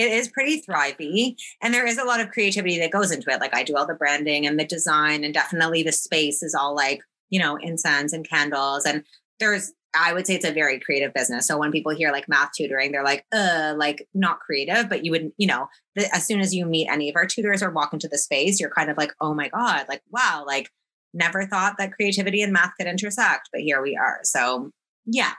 It 0.00 0.12
is 0.12 0.28
pretty 0.28 0.62
thrivey 0.62 1.36
and 1.62 1.74
there 1.74 1.86
is 1.86 1.98
a 1.98 2.04
lot 2.04 2.20
of 2.20 2.30
creativity 2.30 2.78
that 2.78 2.90
goes 2.90 3.10
into 3.10 3.30
it. 3.30 3.40
Like 3.40 3.54
i 3.54 3.62
do 3.62 3.76
all 3.76 3.86
the 3.86 3.94
branding 3.94 4.46
and 4.46 4.58
the 4.58 4.64
design 4.64 5.24
and 5.24 5.34
definitely 5.34 5.82
the 5.82 5.92
space 5.92 6.42
is 6.42 6.54
all 6.54 6.74
like 6.74 7.00
you 7.28 7.38
know 7.38 7.56
incense 7.56 8.12
and 8.12 8.28
candles 8.28 8.84
and 8.84 9.04
there's 9.38 9.72
i 9.94 10.12
would 10.12 10.26
say 10.26 10.34
it's 10.34 10.44
a 10.44 10.52
very 10.52 10.78
creative 10.78 11.12
business. 11.12 11.46
So 11.46 11.58
when 11.58 11.72
people 11.72 11.94
hear 11.94 12.12
like 12.12 12.28
math 12.28 12.50
tutoring 12.56 12.92
they're 12.92 13.04
like 13.04 13.24
uh 13.32 13.74
like 13.76 14.08
not 14.14 14.40
creative 14.40 14.88
but 14.88 15.04
you 15.04 15.10
would 15.12 15.32
you 15.36 15.46
know 15.46 15.68
the, 15.96 16.14
as 16.14 16.26
soon 16.26 16.40
as 16.40 16.54
you 16.54 16.64
meet 16.66 16.88
any 16.88 17.10
of 17.10 17.16
our 17.16 17.26
tutors 17.26 17.62
or 17.62 17.70
walk 17.70 17.92
into 17.92 18.08
the 18.08 18.18
space 18.18 18.60
you're 18.60 18.70
kind 18.70 18.90
of 18.90 18.96
like 18.96 19.12
oh 19.20 19.34
my 19.34 19.48
god 19.48 19.86
like 19.88 20.02
wow 20.10 20.44
like 20.46 20.70
never 21.12 21.44
thought 21.44 21.74
that 21.76 21.92
creativity 21.92 22.40
and 22.42 22.52
math 22.52 22.72
could 22.78 22.86
intersect 22.86 23.48
but 23.52 23.60
here 23.60 23.82
we 23.82 23.96
are. 23.96 24.20
So 24.22 24.70
yeah 25.06 25.32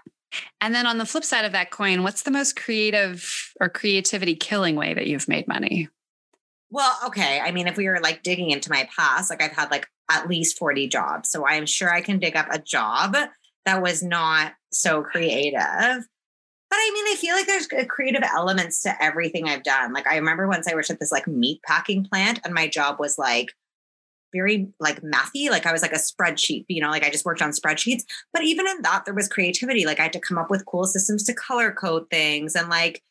and 0.60 0.74
then 0.74 0.86
on 0.86 0.98
the 0.98 1.06
flip 1.06 1.24
side 1.24 1.46
of 1.46 1.52
that 1.52 1.72
coin, 1.72 2.04
what's 2.04 2.24
the 2.24 2.32
most 2.32 2.56
creative 2.56 3.54
or 3.60 3.70
creativity 3.70 4.36
killing 4.36 4.76
way 4.76 4.94
that 4.94 5.08
you've 5.08 5.28
made 5.28 5.48
money? 5.48 5.90
Well, 6.70 6.98
okay. 7.08 7.42
I 7.42 7.52
mean, 7.52 7.68
if 7.68 7.76
we 7.76 7.88
were 7.88 8.00
like 8.00 8.24
digging 8.24 8.52
into 8.52 8.70
my 8.70 8.88
past, 8.96 9.30
like 9.30 9.42
I've 9.42 9.52
had 9.52 9.72
like 9.72 9.88
at 10.10 10.28
least 10.28 10.58
40 10.58 10.88
jobs. 10.88 11.30
So 11.30 11.46
I 11.46 11.56
am 11.56 11.66
sure 11.66 11.94
I 11.94 12.02
can 12.02 12.20
dig 12.20 12.36
up 12.36 12.48
a 12.50 12.60
job 12.60 13.16
that 13.66 13.82
was 13.82 14.02
not 14.02 14.54
so 14.72 15.04
creative. 15.04 15.58
But 16.72 16.78
I 16.78 16.92
mean, 16.94 17.06
I 17.08 17.16
feel 17.20 17.36
like 17.36 17.48
there's 17.48 17.68
creative 17.90 18.24
elements 18.24 18.82
to 18.84 19.04
everything 19.04 19.50
I've 19.50 19.64
done. 19.64 19.92
Like 19.92 20.08
I 20.08 20.16
remember 20.16 20.48
once 20.48 20.68
I 20.68 20.74
worked 20.74 20.90
at 20.90 21.00
this 21.00 21.12
like 21.12 21.28
meat 21.28 21.62
packing 21.64 22.06
plant 22.06 22.40
and 22.46 22.54
my 22.54 22.68
job 22.68 22.98
was 22.98 23.18
like 23.18 23.50
very 24.34 24.70
like 24.80 25.02
mathy. 25.02 25.50
Like 25.50 25.66
I 25.66 25.72
was 25.72 25.82
like 25.82 25.94
a 25.94 25.96
spreadsheet, 25.96 26.66
you 26.68 26.82
know, 26.82 26.90
like 26.90 27.04
I 27.04 27.10
just 27.10 27.26
worked 27.26 27.42
on 27.42 27.52
spreadsheets. 27.52 28.04
But 28.34 28.44
even 28.44 28.68
in 28.68 28.82
that, 28.82 29.06
there 29.06 29.14
was 29.14 29.28
creativity. 29.28 29.86
Like 29.86 30.00
I 30.00 30.04
had 30.04 30.14
to 30.14 30.20
come 30.20 30.38
up 30.38 30.50
with 30.50 30.66
cool 30.66 30.86
systems 30.86 31.24
to 31.26 31.34
color 31.34 31.72
code 31.72 32.10
things. 32.10 32.56
And 32.56 32.70
like, 32.70 33.02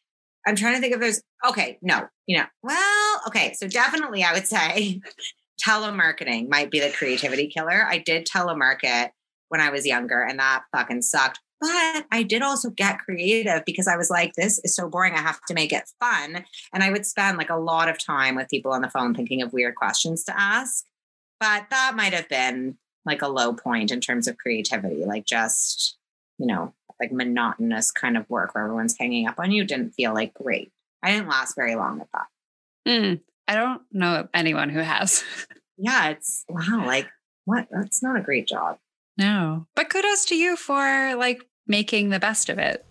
I'm 0.47 0.57
trying 0.57 0.75
to 0.75 0.81
think 0.81 0.95
if 0.95 1.01
there's, 1.01 1.23
okay, 1.47 1.79
no, 1.83 2.09
you 2.27 2.39
know, 2.39 2.47
well, 2.63 3.21
okay. 3.27 3.53
So 3.55 3.69
definitely 3.69 4.25
I 4.25 4.33
would 4.33 4.47
say 4.47 5.01
telemarketing 5.67 6.49
might 6.49 6.71
be 6.71 6.81
the 6.81 6.91
creativity 6.91 7.49
killer. 7.49 7.85
I 7.87 7.99
did 7.99 8.27
telemarket 8.27 9.11
when 9.49 9.61
I 9.61 9.71
was 9.71 9.87
younger 9.87 10.23
and 10.23 10.39
that 10.39 10.63
fucking 10.73 11.03
sucked. 11.03 11.41
But 11.61 12.07
I 12.11 12.23
did 12.23 12.41
also 12.41 12.71
get 12.71 13.01
creative 13.01 13.65
because 13.67 13.87
I 13.87 13.97
was 13.97 14.09
like, 14.09 14.33
this 14.33 14.59
is 14.65 14.75
so 14.75 14.89
boring. 14.89 15.13
I 15.13 15.21
have 15.21 15.41
to 15.47 15.55
make 15.55 15.73
it 15.73 15.91
fun. 16.01 16.45
And 16.73 16.83
I 16.83 16.91
would 16.91 17.05
spend 17.05 17.37
like 17.37 17.51
a 17.51 17.57
lot 17.57 17.89
of 17.89 17.99
time 17.99 18.35
with 18.35 18.49
people 18.49 18.73
on 18.73 18.81
the 18.81 18.89
phone 18.89 19.15
thinking 19.15 19.43
of 19.43 19.53
weird 19.53 19.75
questions 19.75 20.25
to 20.25 20.41
ask. 20.41 20.85
But 21.41 21.71
that 21.71 21.95
might 21.97 22.13
have 22.13 22.29
been 22.29 22.77
like 23.05 23.23
a 23.23 23.29
low 23.29 23.55
point 23.55 23.91
in 23.91 24.01
terms 24.01 24.29
of 24.29 24.37
creativity, 24.37 25.05
like 25.07 25.25
just, 25.25 25.97
you 26.39 26.47
know, 26.47 26.75
like 27.01 27.11
monotonous 27.13 27.91
kind 27.91 28.17
of 28.17 28.29
work 28.29 28.55
where 28.55 28.65
everyone's 28.65 28.97
hanging 28.99 29.27
up 29.27 29.39
on 29.39 29.51
you 29.51 29.65
didn't 29.65 29.93
feel 29.93 30.13
like 30.13 30.35
great. 30.35 30.71
I 31.03 31.13
didn't 31.13 31.29
last 31.29 31.57
very 31.57 31.75
long 31.75 32.01
at 32.01 32.09
that. 32.13 32.27
Mm, 32.87 33.21
I 33.49 33.55
don't 33.55 33.83
know 33.91 34.29
anyone 34.35 34.69
who 34.69 34.81
has. 34.81 35.25
yeah, 35.79 36.11
it's 36.11 36.45
wow, 36.49 36.85
like 36.87 37.09
what? 37.47 37.69
That's 37.71 38.03
not 38.03 38.19
a 38.19 38.23
great 38.23 38.47
job. 38.47 38.79
No, 39.17 39.67
but 39.75 39.89
kudos 39.91 40.27
to 40.27 40.37
you 40.37 40.57
for 40.57 41.15
like 41.17 41.43
making 41.67 42.11
the 42.11 42.21
best 42.21 42.49
of 42.51 42.59
it. 42.59 42.85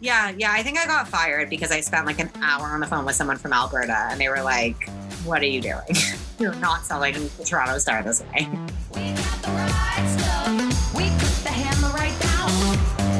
Yeah, 0.00 0.32
yeah. 0.36 0.52
I 0.52 0.62
think 0.62 0.78
I 0.78 0.86
got 0.86 1.08
fired 1.08 1.50
because 1.50 1.70
I 1.70 1.80
spent 1.80 2.06
like 2.06 2.18
an 2.18 2.30
hour 2.40 2.66
on 2.66 2.80
the 2.80 2.86
phone 2.86 3.04
with 3.04 3.16
someone 3.16 3.36
from 3.36 3.52
Alberta 3.52 4.08
and 4.10 4.20
they 4.20 4.28
were 4.28 4.42
like, 4.42 4.88
What 5.24 5.42
are 5.42 5.46
you 5.46 5.60
doing? 5.60 5.82
You're 6.40 6.54
not 6.54 6.86
selling 6.86 7.12
the 7.36 7.44
Toronto 7.44 7.76
Star 7.76 8.02
this 8.02 8.22
way. 8.22 8.48
We 8.94 9.12
got 9.12 9.42
the 9.42 9.50
right 9.50 10.16
stuff. 10.18 10.94
We 10.96 11.10
put 11.10 11.36
the 11.44 11.50
hammer 11.50 11.94
right 11.94 12.18
down. 12.18 12.50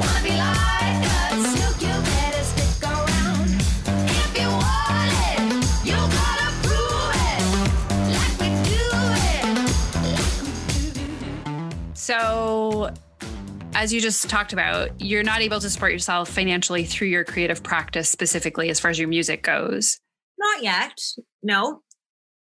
Wanna 0.01 0.23
be 0.25 0.31
like 0.31 1.05
us? 1.29 1.45
You, 1.53 1.87
you 1.87 1.93
better 2.01 2.43
stick 2.43 2.83
around. 2.83 3.61
If 4.09 4.41
you 4.41 4.49
want 4.49 5.13
it, 5.29 5.41
you 5.85 5.93
gotta 5.93 6.49
prove 6.65 7.13
it. 7.29 7.43
Like 8.09 8.35
we 8.41 8.49
do 8.65 8.89
it. 9.29 9.53
Like 10.17 10.37
we 10.43 10.81
do. 10.93 11.93
So 11.93 12.95
as 13.75 13.93
you 13.93 14.01
just 14.01 14.31
talked 14.31 14.55
about, 14.55 14.99
you're 14.99 15.23
not 15.23 15.43
able 15.43 15.61
to 15.61 15.69
support 15.69 15.93
yourself 15.93 16.31
financially 16.31 16.87
through 16.87 17.09
your 17.09 17.25
creative 17.25 17.63
practice 17.63 18.09
specifically 18.09 18.71
as 18.71 18.81
far 18.81 18.91
as 18.91 18.99
your 18.99 19.09
music 19.09 19.43
goes. 19.43 20.01
Not 20.39 20.63
yet. 20.63 20.99
No. 21.43 21.83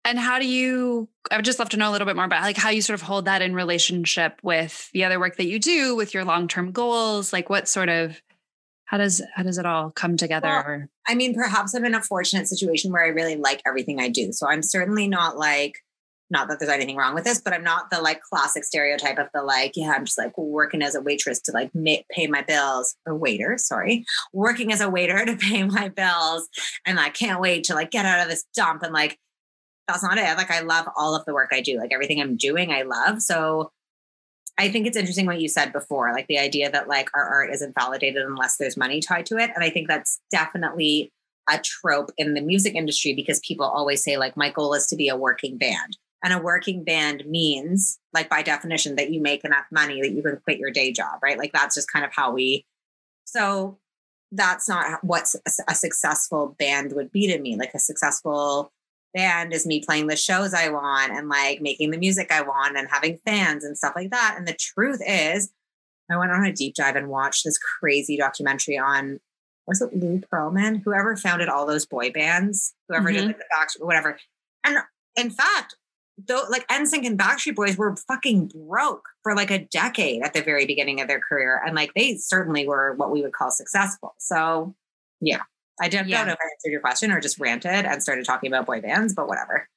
And 0.06 0.20
how 0.20 0.40
do 0.40 0.48
you 0.48 1.10
I 1.32 1.36
would 1.36 1.46
just 1.46 1.60
love 1.60 1.70
to 1.70 1.78
know 1.78 1.90
a 1.90 1.92
little 1.92 2.06
bit 2.06 2.16
more 2.16 2.26
about 2.26 2.44
like 2.44 2.58
how 2.58 2.70
you 2.70 2.82
sort 2.82 3.00
of 3.00 3.02
hold 3.02 3.26
that 3.26 3.42
in 3.42 3.56
relationship 3.56 4.40
with 4.44 4.90
the 4.94 5.04
other 5.04 5.20
work 5.20 5.38
that 5.38 5.48
you 5.48 5.60
do 5.60 5.96
with 5.96 6.14
your 6.14 6.24
long-term 6.24 6.72
goals, 6.72 7.34
like 7.34 7.50
what 7.50 7.68
sort 7.68 7.90
of 7.90 8.22
how 8.86 8.98
does 8.98 9.22
how 9.34 9.44
does 9.44 9.58
it 9.58 9.66
all 9.66 9.92
come 9.92 10.16
together? 10.16 10.48
Well, 10.48 10.88
I 11.08 11.16
mean, 11.16 11.34
perhaps 11.34 11.74
I'm 11.74 11.86
in 11.86 11.96
a 11.96 12.02
fortunate 12.02 12.48
situation 12.48 12.92
where 12.92 13.04
I 13.04 13.08
really 13.08 13.36
like 13.36 13.62
everything 13.66 14.00
I 14.00 14.10
do. 14.10 14.32
So 14.32 14.48
I'm 14.48 14.62
certainly 14.62 15.08
not 15.08 15.38
like 15.38 15.80
not 16.30 16.48
that 16.48 16.60
there's 16.60 16.72
anything 16.72 16.96
wrong 16.96 17.14
with 17.14 17.24
this, 17.24 17.40
but 17.40 17.54
I'm 17.54 17.64
not 17.64 17.90
the 17.92 18.02
like 18.02 18.22
classic 18.22 18.64
stereotype 18.64 19.20
of 19.20 19.28
the 19.34 19.44
like, 19.44 19.74
yeah, 19.76 19.94
I'm 19.96 20.06
just 20.06 20.18
like 20.18 20.36
working 20.38 20.82
as 20.82 20.96
a 20.96 21.02
waitress 21.02 21.40
to 21.42 21.52
like 21.52 21.72
pay 22.12 22.28
my 22.28 22.42
bills 22.42 22.96
or 23.06 23.16
waiter, 23.16 23.58
sorry, 23.58 24.06
working 24.34 24.72
as 24.72 24.82
a 24.82 24.90
waiter 24.90 25.24
to 25.26 25.36
pay 25.36 25.64
my 25.64 25.90
bills. 25.90 26.48
And 26.86 27.00
I 27.00 27.10
can't 27.10 27.40
wait 27.40 27.66
to 27.66 27.76
like 27.76 27.92
get 27.92 28.06
out 28.06 28.22
of 28.22 28.30
this 28.30 28.46
dump. 28.56 28.82
And 28.82 28.94
like, 28.94 29.20
that's 29.88 30.04
not 30.04 30.18
it. 30.18 30.38
Like, 30.38 30.52
I 30.52 30.62
love 30.62 30.88
all 30.98 31.16
of 31.16 31.26
the 31.26 31.34
work 31.34 31.50
I 31.52 31.62
do, 31.62 31.78
like 31.78 31.94
everything 31.94 32.22
I'm 32.22 32.38
doing, 32.38 32.72
I 32.72 32.84
love. 32.84 33.22
So 33.22 33.72
I 34.58 34.70
think 34.70 34.88
it's 34.88 34.98
interesting 34.98 35.26
what 35.26 35.42
you 35.42 35.50
said 35.50 35.74
before, 35.74 36.14
like 36.14 36.28
the 36.28 36.40
idea 36.40 36.72
that 36.72 36.88
like 36.88 37.10
our 37.14 37.24
art 37.24 37.54
isn't 37.54 37.76
validated 37.78 38.24
unless 38.24 38.58
there's 38.58 38.78
money 38.78 39.02
tied 39.02 39.26
to 39.28 39.38
it. 39.38 39.52
And 39.54 39.64
I 39.64 39.70
think 39.70 39.88
that's 39.88 40.22
definitely 40.32 41.12
a 41.50 41.60
trope 41.60 42.10
in 42.18 42.34
the 42.34 42.42
music 42.42 42.74
industry 42.74 43.14
because 43.14 43.40
people 43.46 43.66
always 43.66 44.04
say 44.04 44.18
like 44.18 44.38
my 44.38 44.50
goal 44.50 44.74
is 44.74 44.88
to 44.88 44.96
be 44.96 45.10
a 45.10 45.18
working 45.18 45.58
band 45.58 45.98
and 46.24 46.34
a 46.34 46.40
working 46.40 46.84
band 46.84 47.24
means, 47.28 48.00
like 48.14 48.30
by 48.30 48.42
definition, 48.42 48.96
that 48.96 49.12
you 49.12 49.22
make 49.22 49.46
enough 49.46 49.66
money 49.72 50.02
that 50.02 50.12
you 50.12 50.24
can 50.24 50.40
quit 50.44 50.58
your 50.58 50.72
day 50.72 50.92
job, 50.92 51.20
right? 51.22 51.38
Like 51.38 51.52
that's 51.54 51.76
just 51.76 51.92
kind 51.92 52.04
of 52.04 52.12
how 52.14 52.32
we. 52.32 52.66
So 53.26 53.78
that's 54.32 54.68
not 54.68 55.04
what 55.04 55.34
a 55.68 55.76
successful 55.76 56.56
band 56.58 56.94
would 56.94 57.12
be 57.12 57.28
to 57.32 57.40
me. 57.40 57.56
Like 57.58 57.74
a 57.76 57.80
successful 57.80 58.72
band 59.16 59.54
is 59.54 59.66
me 59.66 59.80
playing 59.80 60.08
the 60.08 60.16
shows 60.16 60.54
I 60.54 60.70
want 60.70 61.12
and 61.12 61.30
like 61.30 61.62
making 61.62 61.92
the 61.92 61.98
music 61.98 62.32
I 62.32 62.42
want 62.42 62.78
and 62.78 62.88
having 62.90 63.18
fans 63.26 63.64
and 63.64 63.78
stuff 63.78 63.94
like 63.96 64.12
that. 64.12 64.36
And 64.38 64.48
the 64.48 64.58
truth 64.60 65.02
is, 65.06 65.52
I 66.12 66.18
went 66.18 66.32
on 66.32 66.46
a 66.46 66.54
deep 66.54 66.76
dive 66.76 66.96
and 66.96 67.10
watched 67.10 67.46
this 67.46 67.58
crazy 67.58 68.18
documentary 68.18 68.78
on 68.78 69.20
was 69.68 69.82
it 69.82 69.96
Lou 69.96 70.22
Pearlman? 70.32 70.84
Whoever 70.86 71.16
founded 71.16 71.50
all 71.50 71.66
those 71.66 71.88
boy 71.88 72.12
bands, 72.12 72.76
whoever 72.88 73.10
mm-hmm. 73.10 73.18
did 73.18 73.28
like 73.28 73.38
the 73.40 73.46
back, 73.58 73.70
whatever. 73.80 74.20
And 74.64 74.78
in 75.16 75.32
fact, 75.32 75.76
though 76.28 76.44
like 76.50 76.68
NSYNC 76.68 77.06
and 77.08 77.18
Backstreet 77.18 77.56
Boys 77.56 77.78
were 77.78 77.96
fucking 78.08 78.52
broke 78.68 79.06
for 79.24 79.36
like 79.36 79.50
a 79.50 79.66
decade 79.66 80.22
at 80.22 80.34
the 80.34 80.44
very 80.44 80.68
beginning 80.68 81.02
of 81.02 81.08
their 81.08 81.20
career. 81.20 81.62
And 81.66 81.76
like 81.76 81.92
they 81.96 82.16
certainly 82.18 82.68
were 82.68 82.94
what 82.94 83.12
we 83.12 83.22
would 83.24 83.34
call 83.34 83.50
successful. 83.50 84.14
So 84.20 84.76
yeah. 85.20 85.42
I 85.82 85.90
don't, 85.90 86.08
yeah. 86.08 86.20
don't 86.20 86.28
know 86.28 86.34
if 86.34 86.40
I 86.40 86.48
answered 86.54 86.72
your 86.72 86.82
question 86.82 87.12
or 87.12 87.20
just 87.20 87.40
ranted 87.40 87.86
and 87.86 88.02
started 88.02 88.26
talking 88.26 88.52
about 88.52 88.66
boy 88.66 88.82
bands, 88.82 89.14
but 89.14 89.28
whatever. 89.28 89.68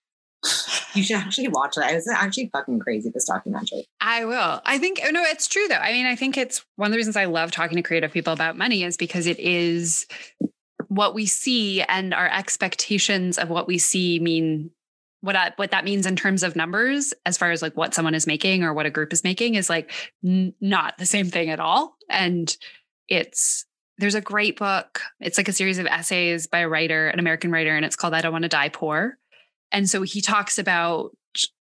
you 0.94 1.02
should 1.02 1.16
actually 1.16 1.48
watch 1.48 1.76
it. 1.76 1.90
It 1.90 1.94
was 1.94 2.08
actually 2.08 2.50
fucking 2.52 2.78
crazy, 2.78 3.10
this 3.10 3.26
documentary. 3.26 3.86
I 4.00 4.24
will. 4.24 4.60
I 4.64 4.78
think, 4.78 5.00
oh, 5.04 5.10
no, 5.10 5.22
it's 5.22 5.48
true 5.48 5.66
though. 5.68 5.74
I 5.74 5.92
mean, 5.92 6.06
I 6.06 6.14
think 6.14 6.36
it's 6.36 6.64
one 6.76 6.86
of 6.86 6.92
the 6.92 6.96
reasons 6.96 7.16
I 7.16 7.24
love 7.24 7.50
talking 7.50 7.76
to 7.76 7.82
creative 7.82 8.12
people 8.12 8.32
about 8.32 8.56
money 8.56 8.84
is 8.84 8.96
because 8.96 9.26
it 9.26 9.38
is 9.40 10.06
what 10.88 11.14
we 11.14 11.26
see 11.26 11.82
and 11.82 12.14
our 12.14 12.28
expectations 12.28 13.38
of 13.38 13.50
what 13.50 13.66
we 13.66 13.78
see 13.78 14.18
mean 14.18 14.70
what 15.20 15.34
I, 15.34 15.52
what 15.56 15.72
that 15.72 15.84
means 15.84 16.06
in 16.06 16.16
terms 16.16 16.42
of 16.42 16.54
numbers 16.54 17.12
as 17.26 17.36
far 17.36 17.50
as 17.50 17.60
like 17.60 17.76
what 17.76 17.92
someone 17.92 18.14
is 18.14 18.26
making 18.26 18.62
or 18.62 18.72
what 18.72 18.86
a 18.86 18.90
group 18.90 19.12
is 19.12 19.24
making 19.24 19.56
is 19.56 19.68
like 19.68 19.90
n- 20.24 20.54
not 20.60 20.96
the 20.96 21.06
same 21.06 21.26
thing 21.28 21.50
at 21.50 21.60
all 21.60 21.96
and 22.08 22.56
it's 23.08 23.66
there's 23.98 24.14
a 24.14 24.20
great 24.20 24.58
book 24.58 25.00
it's 25.20 25.38
like 25.38 25.48
a 25.48 25.52
series 25.52 25.78
of 25.78 25.86
essays 25.86 26.46
by 26.46 26.60
a 26.60 26.68
writer 26.68 27.08
an 27.08 27.18
american 27.18 27.50
writer 27.50 27.74
and 27.74 27.84
it's 27.84 27.96
called 27.96 28.14
i 28.14 28.20
don't 28.20 28.32
want 28.32 28.42
to 28.42 28.48
die 28.48 28.68
poor 28.68 29.18
and 29.72 29.88
so 29.88 30.02
he 30.02 30.20
talks 30.20 30.58
about 30.58 31.10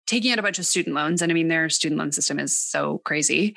taking 0.08 0.32
out 0.32 0.40
a 0.40 0.44
bunch 0.44 0.60
of 0.60 0.66
student 0.66 0.96
loans 0.96 1.22
and 1.22 1.32
i 1.32 1.36
mean 1.36 1.48
their 1.48 1.70
student 1.70 2.00
loan 2.00 2.12
system 2.12 2.40
is 2.40 2.58
so 2.58 3.02
crazy 3.06 3.56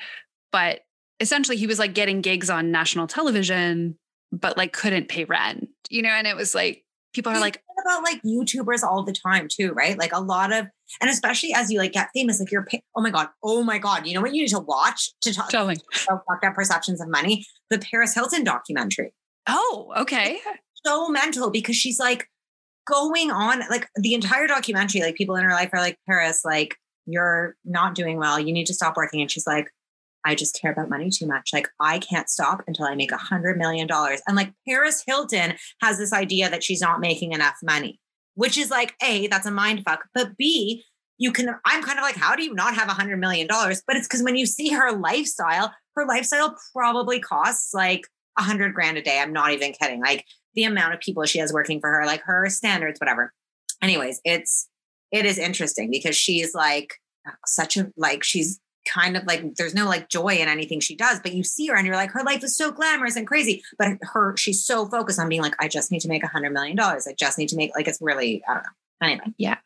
but 0.51 0.81
essentially 1.19 1.57
he 1.57 1.67
was 1.67 1.79
like 1.79 1.93
getting 1.93 2.21
gigs 2.21 2.49
on 2.49 2.71
national 2.71 3.07
television 3.07 3.97
but 4.31 4.57
like 4.57 4.73
couldn't 4.73 5.07
pay 5.07 5.23
rent 5.23 5.69
you 5.89 6.01
know 6.01 6.09
and 6.09 6.27
it 6.27 6.35
was 6.35 6.55
like 6.55 6.83
people 7.13 7.31
are 7.31 7.39
like 7.39 7.61
about 7.83 8.03
like 8.03 8.21
YouTubers 8.23 8.83
all 8.83 9.03
the 9.03 9.13
time 9.13 9.47
too, 9.49 9.71
right? 9.73 9.97
Like 9.97 10.13
a 10.13 10.19
lot 10.19 10.51
of, 10.51 10.67
and 11.01 11.09
especially 11.09 11.53
as 11.53 11.71
you 11.71 11.79
like 11.79 11.93
get 11.93 12.09
famous, 12.13 12.39
like 12.39 12.51
you're, 12.51 12.67
oh 12.95 13.01
my 13.01 13.09
god, 13.09 13.29
oh 13.43 13.63
my 13.63 13.77
god, 13.77 14.05
you 14.05 14.13
know 14.13 14.21
what 14.21 14.33
you 14.33 14.41
need 14.41 14.49
to 14.49 14.59
watch 14.59 15.11
to 15.21 15.33
talk 15.33 15.49
Telling. 15.49 15.77
about 16.09 16.55
perceptions 16.55 17.01
of 17.01 17.09
money? 17.09 17.45
The 17.73 17.79
Paris 17.79 18.13
Hilton 18.13 18.43
documentary. 18.43 19.15
Oh, 19.49 19.91
okay. 19.97 20.33
It's 20.45 20.81
so 20.85 21.09
mental 21.09 21.49
because 21.49 21.75
she's 21.75 21.97
like 21.97 22.29
going 22.85 23.31
on 23.31 23.61
like 23.67 23.89
the 23.95 24.13
entire 24.13 24.45
documentary. 24.45 25.01
Like 25.01 25.15
people 25.15 25.35
in 25.37 25.43
her 25.43 25.53
life 25.53 25.71
are 25.73 25.79
like 25.79 25.97
Paris, 26.07 26.41
like 26.45 26.75
you're 27.07 27.55
not 27.65 27.95
doing 27.95 28.17
well. 28.17 28.39
You 28.39 28.53
need 28.53 28.67
to 28.67 28.75
stop 28.75 28.95
working, 28.95 29.21
and 29.21 29.31
she's 29.31 29.47
like, 29.47 29.71
I 30.23 30.35
just 30.35 30.59
care 30.61 30.71
about 30.71 30.91
money 30.91 31.09
too 31.09 31.25
much. 31.25 31.49
Like 31.51 31.67
I 31.79 31.97
can't 31.97 32.29
stop 32.29 32.61
until 32.67 32.85
I 32.85 32.93
make 32.93 33.11
a 33.11 33.17
hundred 33.17 33.57
million 33.57 33.87
dollars. 33.87 34.21
And 34.27 34.37
like 34.37 34.53
Paris 34.67 35.03
Hilton 35.05 35.55
has 35.81 35.97
this 35.97 36.13
idea 36.13 36.51
that 36.51 36.63
she's 36.63 36.81
not 36.81 36.99
making 36.99 37.33
enough 37.33 37.57
money, 37.63 37.99
which 38.35 38.55
is 38.55 38.69
like, 38.69 38.93
A, 39.01 39.25
that's 39.27 39.47
a 39.47 39.51
mind 39.51 39.81
fuck. 39.83 40.05
But 40.13 40.37
B, 40.37 40.83
you 41.17 41.31
can, 41.31 41.49
I'm 41.65 41.83
kind 41.83 41.97
of 41.97 42.03
like, 42.03 42.17
how 42.17 42.35
do 42.35 42.43
you 42.43 42.53
not 42.53 42.75
have 42.75 42.87
a 42.87 42.93
hundred 42.93 43.17
million 43.17 43.47
dollars? 43.47 43.81
But 43.85 43.95
it's 43.95 44.07
because 44.07 44.23
when 44.23 44.35
you 44.35 44.45
see 44.45 44.69
her 44.69 44.91
lifestyle, 44.91 45.73
her 45.95 46.05
lifestyle 46.05 46.57
probably 46.73 47.19
costs 47.19 47.73
like 47.73 48.07
a 48.37 48.43
hundred 48.43 48.73
grand 48.73 48.97
a 48.97 49.01
day. 49.01 49.19
I'm 49.19 49.33
not 49.33 49.51
even 49.51 49.73
kidding. 49.73 50.01
Like 50.01 50.25
the 50.55 50.63
amount 50.63 50.93
of 50.93 50.99
people 50.99 51.23
she 51.25 51.39
has 51.39 51.53
working 51.53 51.79
for 51.79 51.89
her, 51.89 52.05
like 52.05 52.21
her 52.23 52.49
standards, 52.49 52.99
whatever. 52.99 53.33
Anyways, 53.81 54.21
it's, 54.23 54.69
it 55.11 55.25
is 55.25 55.37
interesting 55.37 55.91
because 55.91 56.15
she's 56.15 56.55
like 56.55 56.95
such 57.45 57.77
a, 57.77 57.91
like, 57.97 58.23
she's 58.23 58.59
kind 58.91 59.15
of 59.15 59.25
like 59.25 59.55
there's 59.55 59.73
no 59.73 59.85
like 59.85 60.09
joy 60.09 60.35
in 60.35 60.49
anything 60.49 60.79
she 60.79 60.95
does 60.95 61.19
but 61.21 61.33
you 61.33 61.41
see 61.41 61.67
her 61.67 61.75
and 61.75 61.85
you're 61.85 61.95
like 61.95 62.11
her 62.11 62.23
life 62.23 62.43
is 62.43 62.57
so 62.57 62.69
glamorous 62.69 63.15
and 63.15 63.25
crazy 63.25 63.63
but 63.77 63.87
her 64.01 64.35
she's 64.35 64.65
so 64.65 64.85
focused 64.85 65.19
on 65.19 65.29
being 65.29 65.41
like 65.41 65.55
i 65.59 65.69
just 65.69 65.89
need 65.89 66.01
to 66.01 66.09
make 66.09 66.21
a 66.21 66.27
hundred 66.27 66.51
million 66.51 66.75
dollars 66.75 67.07
i 67.07 67.13
just 67.13 67.37
need 67.37 67.47
to 67.47 67.55
make 67.55 67.71
like 67.75 67.87
it's 67.87 67.99
really 68.01 68.43
i 68.45 68.55
don't 68.55 68.63
know 68.63 69.07
anyway 69.07 69.33
yeah 69.37 69.57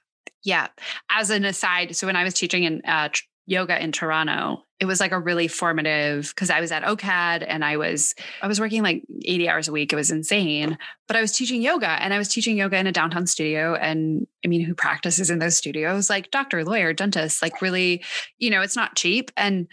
yeah 0.43 0.67
as 1.09 1.31
an 1.31 1.45
aside 1.45 1.95
so 1.95 2.05
when 2.05 2.15
i 2.15 2.23
was 2.23 2.33
teaching 2.35 2.63
in 2.63 2.79
uh, 2.85 3.09
yoga 3.47 3.81
in 3.81 3.91
Toronto, 3.91 4.63
it 4.79 4.85
was 4.85 4.99
like 4.99 5.11
a 5.11 5.19
really 5.19 5.47
formative 5.47 6.29
because 6.29 6.51
I 6.51 6.59
was 6.59 6.71
at 6.71 6.83
OCAD 6.83 7.43
and 7.47 7.65
I 7.65 7.77
was 7.77 8.13
I 8.43 8.47
was 8.47 8.59
working 8.59 8.83
like 8.83 9.03
80 9.23 9.49
hours 9.49 9.67
a 9.67 9.71
week. 9.71 9.91
It 9.91 9.95
was 9.95 10.11
insane. 10.11 10.77
But 11.07 11.17
I 11.17 11.21
was 11.21 11.31
teaching 11.31 11.61
yoga 11.61 11.87
and 11.87 12.13
I 12.13 12.19
was 12.19 12.27
teaching 12.27 12.57
yoga 12.57 12.77
in 12.77 12.85
a 12.85 12.91
downtown 12.91 13.25
studio. 13.25 13.73
And 13.73 14.27
I 14.45 14.49
mean, 14.49 14.61
who 14.61 14.75
practices 14.75 15.31
in 15.31 15.39
those 15.39 15.57
studios? 15.57 16.09
Like 16.09 16.29
doctor, 16.29 16.63
lawyer, 16.63 16.93
dentist, 16.93 17.41
like 17.41 17.61
really, 17.61 18.03
you 18.37 18.51
know, 18.51 18.61
it's 18.61 18.75
not 18.75 18.95
cheap. 18.95 19.31
And 19.35 19.67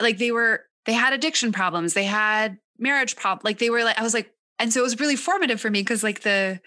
like 0.00 0.18
they 0.18 0.32
were, 0.32 0.64
they 0.86 0.94
had 0.94 1.12
addiction 1.12 1.52
problems, 1.52 1.94
they 1.94 2.04
had 2.04 2.58
marriage 2.78 3.14
problems. 3.14 3.44
Like 3.44 3.58
they 3.58 3.70
were 3.70 3.84
like, 3.84 4.00
I 4.00 4.02
was 4.02 4.14
like, 4.14 4.32
and 4.58 4.72
so 4.72 4.80
it 4.80 4.84
was 4.84 4.98
really 4.98 5.14
formative 5.14 5.60
for 5.60 5.70
me 5.70 5.82
because 5.82 6.02
like 6.02 6.22
the 6.22 6.60